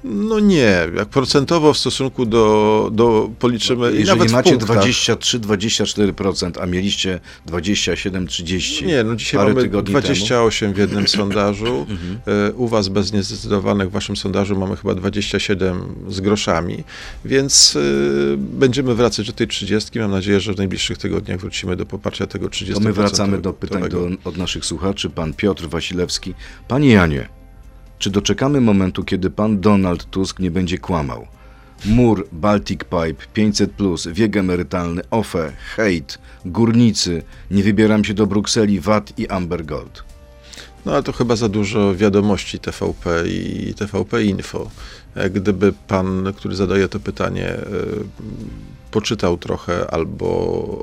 No 0.03 0.39
nie, 0.39 0.87
jak 0.95 1.09
procentowo 1.09 1.73
w 1.73 1.77
stosunku 1.77 2.25
do, 2.25 2.89
do 2.93 3.29
policzymy. 3.39 3.85
Jeżeli 3.85 4.05
nawet 4.05 4.31
macie 4.31 4.57
punktach. 4.57 4.77
23-24%, 4.77 6.61
a 6.61 6.65
mieliście 6.65 7.19
27-30%. 7.47 8.85
Nie, 8.85 9.03
no 9.03 9.15
dzisiaj 9.15 9.45
mamy 9.45 9.61
tygodni 9.61 9.93
temu. 9.93 10.05
28 10.05 10.73
w 10.73 10.77
jednym 10.77 11.07
sondażu. 11.07 11.85
E, 12.27 12.53
U 12.53 12.67
was 12.67 12.87
bez 12.87 13.13
niezdecydowanych 13.13 13.89
w 13.89 13.91
waszym 13.91 14.15
sondażu 14.15 14.59
mamy 14.59 14.75
chyba 14.75 14.95
27 14.95 15.95
z 16.09 16.19
groszami, 16.19 16.83
więc 17.25 17.75
e, 17.75 18.37
będziemy 18.37 18.95
wracać 18.95 19.27
do 19.27 19.33
tej 19.33 19.47
30. 19.47 19.99
Mam 19.99 20.11
nadzieję, 20.11 20.39
że 20.39 20.53
w 20.53 20.57
najbliższych 20.57 20.97
tygodniach 20.97 21.39
wrócimy 21.39 21.75
do 21.75 21.85
poparcia 21.85 22.27
tego 22.27 22.47
30%. 22.47 22.73
To 22.73 22.79
my 22.79 22.93
wracamy 22.93 23.41
do 23.41 23.53
pytań 23.53 23.89
do, 23.89 24.09
od 24.23 24.37
naszych 24.37 24.65
słuchaczy. 24.65 25.09
Pan 25.09 25.33
Piotr 25.33 25.69
Wasilewski. 25.69 26.33
Panie 26.67 26.89
Janie, 26.89 27.40
czy 28.01 28.09
doczekamy 28.09 28.61
momentu, 28.61 29.03
kiedy 29.03 29.29
pan 29.29 29.59
Donald 29.59 30.09
Tusk 30.09 30.39
nie 30.39 30.51
będzie 30.51 30.77
kłamał? 30.77 31.27
Mur, 31.85 32.27
Baltic 32.31 32.79
Pipe, 32.79 33.25
500, 33.33 33.71
wiek 34.11 34.37
emerytalny, 34.37 35.01
OFE, 35.11 35.51
hejt, 35.75 36.19
górnicy, 36.45 37.23
nie 37.51 37.63
wybieram 37.63 38.03
się 38.03 38.13
do 38.13 38.27
Brukseli, 38.27 38.79
VAT 38.79 39.19
i 39.19 39.27
Amber 39.27 39.65
Gold. 39.65 40.03
No 40.85 40.91
ale 40.91 41.03
to 41.03 41.11
chyba 41.11 41.35
za 41.35 41.49
dużo 41.49 41.95
wiadomości 41.95 42.59
TVP 42.59 43.23
i 43.27 43.73
TVP 43.73 44.23
Info. 44.23 44.71
E, 45.15 45.29
Gdyby 45.29 45.73
pan, 45.87 46.33
który 46.37 46.55
zadaje 46.55 46.87
to 46.87 46.99
pytanie, 46.99 47.47
e, 47.47 47.65
poczytał 48.91 49.37
trochę 49.37 49.91
albo 49.91 50.27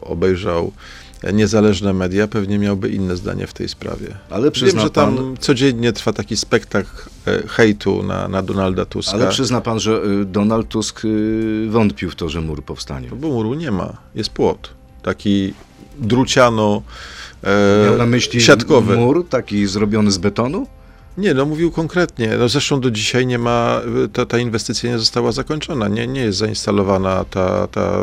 obejrzał 0.03 0.73
niezależne 1.33 1.93
media, 1.93 2.29
pewnie 2.29 2.59
miałby 2.59 2.89
inne 2.89 3.17
zdanie 3.17 3.47
w 3.47 3.53
tej 3.53 3.69
sprawie. 3.69 4.17
Ale 4.31 4.51
przyzna 4.51 4.81
Wiem, 4.81 4.87
że 4.87 4.91
tam 4.91 5.17
pan, 5.17 5.37
codziennie 5.41 5.93
trwa 5.93 6.13
taki 6.13 6.37
spektakl 6.37 6.89
e, 7.27 7.49
hejtu 7.49 8.03
na, 8.03 8.29
na 8.29 8.43
Donalda 8.43 8.85
Tuska. 8.85 9.13
ale 9.13 9.29
przyzna 9.29 9.61
pan, 9.61 9.81
że 9.81 10.03
y, 10.23 10.25
Donald 10.25 10.69
Tusk 10.69 11.05
y, 11.05 11.67
wątpił 11.71 12.11
w 12.11 12.15
to, 12.15 12.29
że 12.29 12.41
mur 12.41 12.65
powstanie. 12.65 13.09
Bo 13.09 13.29
muru 13.29 13.55
nie 13.55 13.71
ma, 13.71 13.97
jest 14.15 14.31
płot. 14.31 14.71
Taki 15.03 15.55
druciano 15.99 16.83
e, 17.45 17.85
Miał 17.87 17.99
na 17.99 18.07
myśli 18.07 18.41
siatkowy. 18.41 18.97
mur 18.97 19.29
taki 19.29 19.67
zrobiony 19.67 20.11
z 20.11 20.19
betonu? 20.19 20.67
Nie, 21.19 21.35
no 21.35 21.47
mówił 21.47 21.71
konkretnie. 21.71 22.37
No 22.39 22.49
zresztą 22.49 22.81
do 22.81 22.91
dzisiaj 22.91 23.27
nie 23.27 23.39
ma, 23.39 23.81
ta, 24.13 24.27
ta 24.27 24.39
inwestycja 24.39 24.91
nie 24.91 24.99
została 24.99 25.33
zakończona. 25.33 25.89
Nie, 25.89 26.07
nie 26.07 26.21
jest 26.21 26.39
zainstalowana 26.39 27.25
ta, 27.25 27.67
ta, 27.67 28.03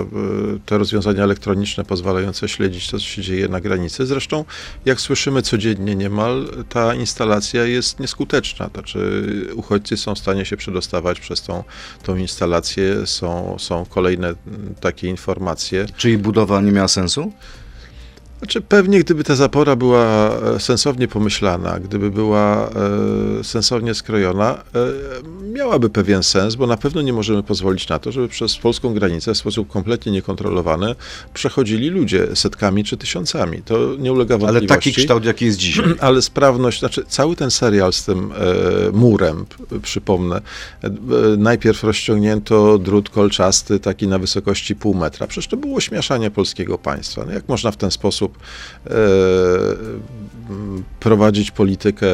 y, 0.56 0.60
te 0.66 0.78
rozwiązania 0.78 1.24
elektroniczne 1.24 1.86
pozwalające 1.86 2.48
śledzić 2.48 2.90
to, 2.90 3.00
co 3.00 3.06
się 3.06 3.22
dzieje 3.22 3.48
na 3.48 3.62
granicy. 3.62 4.06
Zresztą, 4.06 4.46
jak 4.86 5.02
słyszymy 5.02 5.42
codziennie 5.42 5.96
niemal, 5.96 6.48
ta 6.70 6.96
instalacja 6.96 7.66
jest 7.66 8.00
nieskuteczna. 8.00 8.70
Znaczy 8.74 9.22
uchodźcy 9.54 9.98
są 9.98 10.16
w 10.16 10.20
stanie 10.20 10.46
się 10.46 10.58
przedostawać 10.58 11.20
przez 11.20 11.42
tą, 11.42 11.64
tą 12.04 12.16
instalację. 12.16 13.08
Są, 13.08 13.56
są 13.60 13.86
kolejne 13.86 14.34
takie 14.82 15.08
informacje. 15.08 15.86
Czyli 15.98 16.18
budowa 16.18 16.62
nie 16.62 16.72
miała 16.72 16.88
sensu? 16.88 17.32
Znaczy 18.40 18.62
pewnie 18.62 19.00
gdyby 19.00 19.24
ta 19.24 19.36
zapora 19.36 19.76
była 19.76 20.30
e, 20.56 20.60
sensownie 20.60 21.08
pomyślana, 21.08 21.80
gdyby 21.80 22.12
była 22.12 22.70
e, 23.40 23.44
sensownie 23.44 23.94
skrojona, 23.94 24.54
e, 24.54 25.46
miałaby 25.54 25.90
pewien 25.90 26.24
sens, 26.24 26.56
bo 26.56 26.68
na 26.68 26.78
pewno 26.78 27.02
nie 27.02 27.14
możemy 27.14 27.44
pozwolić 27.44 27.90
na 27.90 28.00
to, 28.00 28.12
żeby 28.12 28.28
przez 28.28 28.58
polską 28.58 28.94
granicę 28.94 29.34
w 29.34 29.38
sposób 29.38 29.68
kompletnie 29.68 30.12
niekontrolowany 30.12 30.96
przechodzili 31.34 31.90
ludzie 31.90 32.36
setkami 32.36 32.84
czy 32.84 32.98
tysiącami. 32.98 33.62
To 33.62 33.96
nie 34.00 34.14
ulega 34.14 34.36
Ale 34.36 34.42
wątpliwości. 34.42 34.68
taki 34.68 34.94
kształt, 34.94 35.26
jaki 35.26 35.46
jest 35.46 35.58
dzisiaj. 35.58 35.86
Ale 36.00 36.22
sprawność, 36.22 36.80
znaczy 36.80 37.04
cały 37.08 37.36
ten 37.36 37.52
serial 37.52 37.94
z 37.94 38.06
tym 38.06 38.32
e, 38.32 38.92
murem, 38.92 39.46
przypomnę, 39.82 40.42
e, 40.84 40.90
najpierw 41.38 41.84
rozciągnięto 41.84 42.78
drut 42.78 43.10
kolczasty 43.10 43.80
taki 43.80 44.08
na 44.08 44.20
wysokości 44.20 44.76
pół 44.76 44.94
metra. 44.94 45.28
Przecież 45.28 45.48
to 45.48 45.58
było 45.58 45.80
śmieszanie 45.80 46.32
polskiego 46.32 46.78
państwa. 46.78 47.26
No 47.26 47.32
jak 47.32 47.50
można 47.50 47.72
w 47.72 47.78
ten 47.78 47.92
sposób 47.92 48.25
e, 48.90 50.00
m, 50.00 50.25
prowadzić 51.00 51.52
politykę 51.52 52.08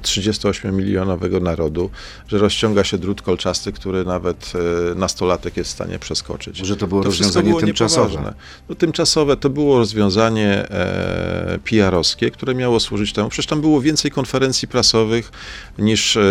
38-milionowego 0.00 1.42
narodu, 1.42 1.90
że 2.28 2.38
rozciąga 2.38 2.84
się 2.84 2.98
drut 2.98 3.22
kolczasty, 3.22 3.72
który 3.72 4.04
nawet 4.04 4.52
e, 4.92 4.94
nastolatek 4.94 5.56
jest 5.56 5.70
w 5.70 5.72
stanie 5.72 5.98
przeskoczyć. 5.98 6.58
Może 6.60 6.76
to 6.76 6.86
było 6.86 7.02
To 7.02 7.06
rozwiązanie 7.06 7.48
było 7.48 7.60
tymczasowe. 7.60 8.10
niepoważne. 8.10 8.34
No, 8.68 8.74
tymczasowe 8.74 9.36
to 9.36 9.50
było 9.50 9.78
rozwiązanie 9.78 10.70
e, 10.70 11.58
PR-owskie, 11.64 12.30
które 12.30 12.54
miało 12.54 12.80
służyć 12.80 13.12
temu. 13.12 13.28
Przecież 13.28 13.46
tam 13.46 13.60
było 13.60 13.80
więcej 13.80 14.10
konferencji 14.10 14.68
prasowych 14.68 15.32
niż 15.78 16.16
e, 16.16 16.22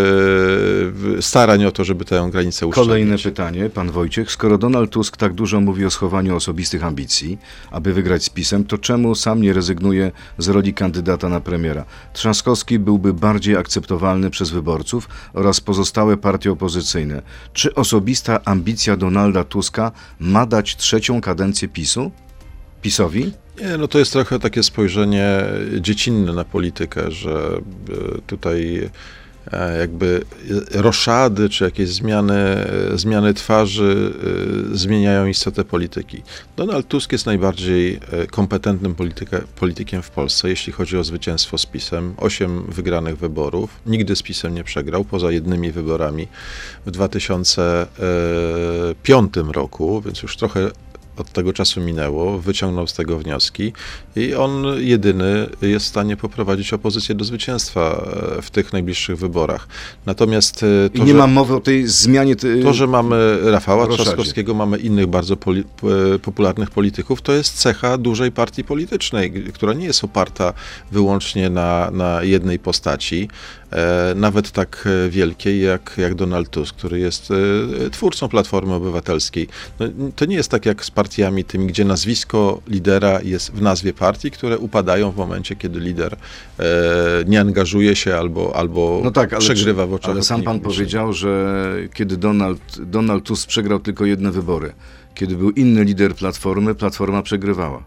starań 1.22 1.66
o 1.66 1.72
to, 1.72 1.84
żeby 1.84 2.06
tę 2.06 2.28
granicę 2.32 2.68
uszczelnić. 2.68 2.90
Kolejne 2.90 3.18
pytanie, 3.18 3.70
pan 3.70 3.92
Wojciech. 3.92 4.32
Skoro 4.32 4.58
Donald 4.58 4.92
Tusk 4.92 5.18
tak 5.18 5.34
dużo 5.34 5.62
mówi 5.62 5.86
o 5.86 5.90
schowaniu 5.90 6.36
osobistych 6.36 6.84
ambicji, 6.84 7.38
aby 7.72 7.94
wygrać 7.94 8.24
z 8.24 8.30
PiSem, 8.30 8.64
to 8.66 8.78
czemu 8.78 9.16
sam 9.16 9.42
nie 9.42 9.54
rezygnuje 9.54 10.12
z 10.38 10.48
roli 10.48 10.74
kandydata 10.74 11.30
na 11.30 11.37
premiera? 11.42 11.86
Trzaskowski 12.14 12.80
byłby 12.80 13.14
bardziej 13.14 13.58
akceptowalny 13.58 14.30
przez 14.30 14.50
wyborców 14.50 15.10
oraz 15.34 15.62
pozostałe 15.62 16.18
partie 16.18 16.52
opozycyjne. 16.52 17.22
Czy 17.54 17.76
osobista 17.76 18.40
ambicja 18.46 18.98
Donalda 18.98 19.44
Tuska 19.44 19.92
ma 20.20 20.46
dać 20.46 20.76
trzecią 20.76 21.22
kadencję 21.22 21.68
PiSu? 21.68 22.12
PiSowi? 22.82 23.32
Nie, 23.62 23.78
no 23.78 23.88
to 23.88 24.00
jest 24.00 24.12
trochę 24.12 24.40
takie 24.40 24.64
spojrzenie 24.64 25.44
dziecinne 25.80 26.34
na 26.34 26.44
politykę, 26.44 27.12
że 27.12 27.62
e, 28.18 28.22
tutaj 28.22 28.90
jakby 29.80 30.26
roszady 30.72 31.50
czy 31.50 31.64
jakieś 31.64 31.90
zmiany, 31.90 32.34
e, 32.34 32.98
zmiany 32.98 33.34
twarzy 33.34 34.14
e, 34.74 34.78
zmieniają 34.78 35.26
istotę 35.26 35.64
polityki. 35.64 36.24
Donald 36.58 36.88
Tusk 36.88 37.12
jest 37.12 37.26
najbardziej 37.26 38.00
e, 38.12 38.28
kompetentnym 38.28 38.96
polityka, 38.96 39.42
politykiem 39.60 40.02
w 40.02 40.10
Polsce, 40.10 40.50
jeśli 40.50 40.74
chodzi 40.74 40.98
o 40.98 41.04
zwycięstwo 41.04 41.58
z 41.58 41.66
PiSem. 41.66 42.14
Osiem 42.18 42.64
wygranych 42.68 43.18
wyborów. 43.18 43.80
Nigdy 43.86 44.16
z 44.16 44.22
PiSem 44.22 44.54
nie 44.54 44.64
przegrał, 44.64 45.06
poza 45.06 45.32
jednymi 45.32 45.72
wyborami 45.72 46.28
w 46.86 46.92
2005 46.92 49.34
roku, 49.52 50.02
więc 50.02 50.22
już 50.22 50.38
trochę 50.38 50.72
od 51.18 51.32
tego 51.32 51.54
czasu 51.54 51.82
minęło, 51.82 52.40
wyciągnął 52.40 52.88
z 52.88 52.94
tego 52.94 53.20
wnioski 53.20 53.74
i 54.16 54.36
on 54.36 54.66
jedyny 54.78 55.50
jest 55.62 55.86
w 55.86 55.90
stanie 55.90 56.18
poprowadzić 56.18 56.74
opozycję 56.74 57.16
do 57.16 57.26
zwycięstwa 57.26 58.08
e, 58.38 58.42
w 58.42 58.50
tych 58.50 58.74
najbliższych 58.74 59.18
wyborach. 59.18 59.68
Natomiast 60.06 60.64
e, 60.64 60.88
I 60.94 60.98
to, 60.98 61.06
nie 61.06 61.12
że, 61.12 61.18
ma 61.18 61.28
mowy 61.28 61.56
o 61.56 61.60
tej 61.60 61.88
zmianie. 61.88 62.36
Ty... 62.36 62.64
to, 62.64 62.74
że 62.74 62.88
mamy 62.88 63.38
Rafała 63.52 63.86
Roszadzie. 63.86 64.04
Trzaskowskiego, 64.04 64.54
mamy 64.54 64.78
innych 64.78 65.08
bardzo 65.08 65.38
poli, 65.38 65.64
e, 66.16 66.20
popularnych 66.20 66.72
polityków, 66.72 67.22
to 67.22 67.34
jest 67.34 67.54
cecha 67.54 67.98
dużej 67.98 68.32
partii 68.32 68.64
politycznej, 68.64 69.32
która 69.54 69.74
nie 69.74 69.86
jest 69.86 70.04
oparta 70.04 70.54
wyłącznie 70.92 71.50
na, 71.50 71.92
na 71.92 72.24
jednej 72.24 72.60
postaci, 72.60 73.30
nawet 74.16 74.52
tak 74.52 74.88
e, 75.06 75.10
wielkiej 75.10 75.62
jak, 75.62 75.94
jak 75.98 76.16
Donald 76.16 76.50
Tusk, 76.50 76.76
który 76.76 77.00
jest 77.00 77.32
e, 77.86 77.90
twórcą 77.90 78.30
Platformy 78.30 78.74
Obywatelskiej. 78.74 79.48
No, 79.80 79.86
to 80.16 80.26
nie 80.26 80.36
jest 80.36 80.52
tak 80.52 80.66
jak 80.66 80.86
z 80.86 80.92
partiami 80.92 81.44
tymi, 81.44 81.68
gdzie 81.68 81.86
nazwisko 81.86 82.62
lidera 82.68 83.20
jest 83.22 83.52
w 83.52 83.62
nazwie 83.62 83.94
partii, 83.94 84.32
które 84.32 84.58
upadają 84.58 85.12
w 85.12 85.18
momencie, 85.18 85.56
kiedy 85.56 85.80
lider 85.80 86.14
e, 86.60 86.64
nie 87.28 87.42
angażuje 87.42 87.96
się 87.96 88.16
albo, 88.16 88.56
albo 88.56 89.02
No 89.04 89.12
tak, 89.12 89.34
ale, 89.34 89.40
przegrywa 89.42 89.84
czy- 89.84 89.90
w 89.90 89.94
oczach 89.94 90.12
ale 90.12 90.24
sam 90.24 90.44
pan 90.44 90.60
publicznej. 90.60 90.76
powiedział, 90.86 91.14
że 91.14 91.56
kiedy 91.94 92.18
Donald, 92.18 92.62
Donald 92.80 93.24
Tusk 93.24 93.48
przegrał 93.48 93.80
tylko 93.80 94.06
jedne 94.06 94.32
wybory, 94.32 94.74
kiedy 95.16 95.36
był 95.36 95.50
inny 95.52 95.84
lider 95.84 96.16
Platformy, 96.16 96.76
Platforma 96.76 97.22
przegrywała. 97.22 97.84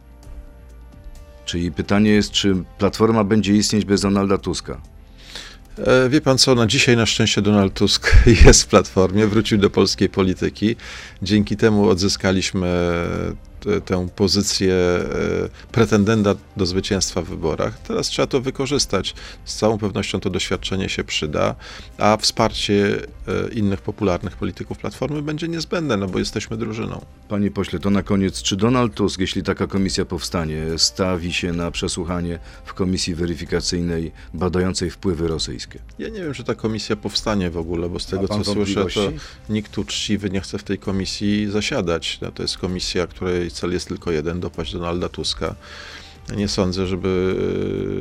Czyli 1.45 1.73
pytanie 1.73 2.11
jest, 2.11 2.31
czy 2.31 2.55
Platforma 2.79 3.25
będzie 3.25 3.55
istnieć 3.57 3.85
bez 3.85 4.01
Donalda 4.01 4.39
Tuska? 4.39 4.81
E, 5.79 6.09
Wie 6.09 6.21
pan 6.21 6.39
co, 6.39 6.55
na 6.55 6.67
dzisiaj 6.67 6.97
na 6.97 7.07
szczęście 7.07 7.43
Donald 7.43 7.75
Tusk 7.75 8.13
jest 8.45 8.63
w 8.63 8.67
Platformie, 8.67 9.27
wrócił 9.27 9.59
do 9.59 9.71
polskiej 9.71 10.09
polityki. 10.09 10.77
Dzięki 11.23 11.57
temu 11.57 11.89
odzyskaliśmy 11.89 12.69
tę 13.85 14.09
pozycję 14.17 14.75
e, 14.75 15.05
pretendenta 15.73 16.35
do 16.57 16.67
zwycięstwa 16.67 17.23
w 17.23 17.25
wyborach. 17.25 17.79
Teraz 17.79 18.09
trzeba 18.09 18.27
to 18.27 18.41
wykorzystać. 18.41 19.15
Z 19.45 19.55
całą 19.55 19.79
pewnością 19.79 20.21
to 20.21 20.31
doświadczenie 20.31 20.89
się 20.89 21.05
przyda, 21.05 21.55
a 21.99 22.17
wsparcie 22.17 22.99
e, 23.29 23.53
innych 23.53 23.81
popularnych 23.81 24.37
polityków 24.37 24.79
Platformy 24.79 25.23
będzie 25.23 25.49
niezbędne, 25.49 25.97
no 25.97 26.07
bo 26.07 26.19
jesteśmy 26.19 26.57
drużyną. 26.57 27.05
Panie 27.29 27.51
pośle, 27.51 27.79
to 27.79 27.91
na 27.91 28.03
koniec, 28.03 28.43
czy 28.43 28.57
Donald 28.57 28.95
Tusk, 28.95 29.21
jeśli 29.21 29.43
taka 29.43 29.67
komisja 29.67 30.05
powstanie, 30.05 30.65
stawi 30.77 31.33
się 31.33 31.53
na 31.53 31.71
przesłuchanie 31.71 32.39
w 32.65 32.75
komisji 32.75 33.15
weryfikacyjnej 33.15 34.13
badającej 34.35 34.91
wpływy 34.91 35.29
rosyjskie? 35.29 35.79
Ja 35.99 36.09
nie 36.09 36.21
wiem, 36.21 36.35
czy 36.35 36.45
ta 36.45 36.55
komisja 36.55 36.97
powstanie 36.97 37.51
w 37.51 37.57
ogóle, 37.57 37.89
bo 37.89 37.99
z 37.99 38.07
tego 38.07 38.29
co 38.29 38.45
słyszę, 38.45 38.87
to 38.95 39.13
nikt 39.49 39.79
uczciwy 39.79 40.31
nie 40.31 40.41
chce 40.41 40.59
w 40.59 40.63
tej 40.63 40.79
komisji 40.79 41.51
zasiadać. 41.51 42.19
No, 42.23 42.33
to 42.33 42.43
jest 42.43 42.59
komisja, 42.59 43.07
której 43.07 43.50
cel 43.53 43.73
jest 43.73 43.89
tylko 43.89 44.11
jeden, 44.11 44.41
dopaść 44.41 44.73
Donalda 44.73 45.09
Tuska. 45.09 45.55
Nie 46.37 46.49
sądzę, 46.49 46.87
żeby 46.87 47.37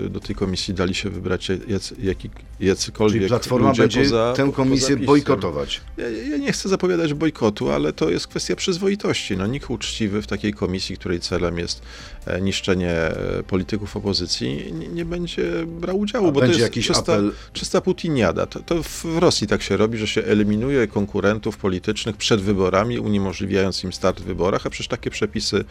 e, 0.05 0.09
do 0.09 0.19
tej 0.19 0.35
komisji 0.35 0.73
dali 0.73 0.95
się 0.95 1.09
wybrać 1.09 1.51
jacy, 1.67 1.95
jaki, 1.99 2.29
jacykolwiek 2.59 3.21
Czyli 3.21 3.29
Platforma 3.29 3.73
będzie 3.73 4.03
poza, 4.03 4.33
tę 4.37 4.51
komisję 4.55 4.97
bojkotować. 4.97 5.81
Ja, 5.97 6.09
ja 6.09 6.37
nie 6.37 6.51
chcę 6.51 6.69
zapowiadać 6.69 7.13
bojkotu, 7.13 7.71
ale 7.71 7.93
to 7.93 8.09
jest 8.09 8.27
kwestia 8.27 8.55
przyzwoitości. 8.55 9.37
No, 9.37 9.47
nikt 9.47 9.69
uczciwy 9.69 10.21
w 10.21 10.27
takiej 10.27 10.53
komisji, 10.53 10.97
której 10.97 11.19
celem 11.19 11.57
jest 11.57 11.81
e, 12.25 12.41
niszczenie 12.41 12.91
e, 12.91 13.43
polityków 13.47 13.97
opozycji, 13.97 14.73
nie, 14.73 14.87
nie 14.87 15.05
będzie 15.05 15.65
brał 15.65 15.99
udziału, 15.99 16.27
A 16.27 16.31
bo 16.31 16.39
to 16.39 16.45
jest 16.45 16.59
jakiś 16.59 16.87
czysta, 16.87 17.17
apel- 17.17 17.31
czysta 17.53 17.81
putiniada. 17.81 18.45
To, 18.45 18.59
to 18.59 18.83
w 18.83 18.99
w 19.09 19.17
Rosji 19.17 19.47
tak 19.47 19.61
się 19.61 19.77
robi, 19.77 19.97
że 19.97 20.07
się 20.07 20.23
eliminuje 20.23 20.87
konkurentów 20.87 21.57
politycznych 21.57 22.17
przed 22.17 22.41
wyborami, 22.41 22.99
uniemożliwiając 22.99 23.83
im 23.83 23.93
start 23.93 24.21
w 24.21 24.23
wyborach, 24.23 24.65
a 24.65 24.69
przecież 24.69 24.87
takie 24.87 25.09
przepisy 25.09 25.63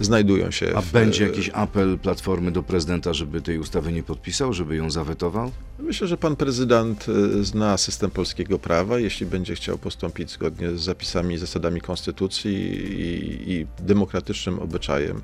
znajdują 0.00 0.50
się 0.50 0.72
A 0.76 0.80
w, 0.80 0.92
będzie 0.92 1.24
jakiś 1.24 1.50
apel 1.52 1.98
Platformy 2.06 2.50
do 2.50 2.62
prezydenta, 2.62 3.12
żeby 3.12 3.42
tej 3.42 3.58
ustawy 3.58 3.92
nie 3.92 4.02
podpisał, 4.02 4.52
żeby 4.52 4.76
ją 4.76 4.90
zawetował? 4.90 5.52
Myślę, 5.78 6.06
że 6.06 6.16
pan 6.16 6.36
prezydent 6.36 7.06
e, 7.08 7.44
zna 7.44 7.76
system 7.76 8.10
polskiego 8.10 8.58
prawa. 8.58 8.98
Jeśli 8.98 9.26
będzie 9.26 9.54
chciał 9.54 9.78
postąpić 9.78 10.30
zgodnie 10.30 10.70
z 10.70 10.80
zapisami 10.80 11.34
i 11.34 11.38
zasadami 11.38 11.80
konstytucji 11.80 12.52
i, 13.00 13.52
i 13.52 13.66
demokratycznym 13.78 14.58
obyczajem, 14.58 15.20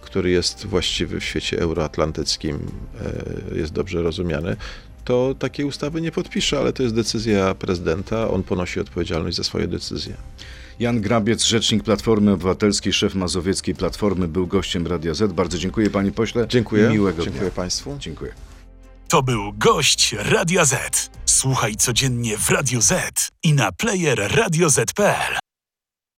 który 0.00 0.30
jest 0.30 0.66
właściwy 0.66 1.20
w 1.20 1.24
świecie 1.24 1.60
euroatlantyckim, 1.60 2.58
e, 3.54 3.58
jest 3.58 3.72
dobrze 3.72 4.02
rozumiany, 4.02 4.56
to 5.04 5.34
takiej 5.38 5.66
ustawy 5.66 6.00
nie 6.00 6.12
podpisze, 6.12 6.58
ale 6.58 6.72
to 6.72 6.82
jest 6.82 6.94
decyzja 6.94 7.54
prezydenta. 7.54 8.30
On 8.30 8.42
ponosi 8.42 8.80
odpowiedzialność 8.80 9.36
za 9.36 9.44
swoje 9.44 9.68
decyzje. 9.68 10.14
Jan 10.78 11.00
Grabiec, 11.00 11.44
rzecznik 11.44 11.82
Platformy 11.82 12.32
Obywatelskiej, 12.32 12.92
szef 12.92 13.14
mazowieckiej 13.14 13.74
Platformy, 13.74 14.28
był 14.28 14.46
gościem 14.46 14.86
Radia 14.86 15.14
Z. 15.14 15.32
Bardzo 15.32 15.58
dziękuję 15.58 15.90
panie 15.90 16.12
pośle. 16.12 16.46
Dziękuję. 16.48 16.86
I 16.88 16.92
miłego 16.92 17.22
Dziękuję 17.22 17.42
dnia. 17.42 17.56
państwu. 17.56 17.96
Dziękuję. 17.98 18.32
To 19.08 19.22
był 19.22 19.52
gość 19.52 20.14
Radia 20.18 20.64
Z. 20.64 21.10
Słuchaj 21.26 21.76
codziennie 21.76 22.38
w 22.38 22.50
Radio 22.50 22.80
Z 22.80 23.28
i 23.42 23.52
na 23.52 23.72
player 23.72 24.30
radioz.pl. 24.36 25.43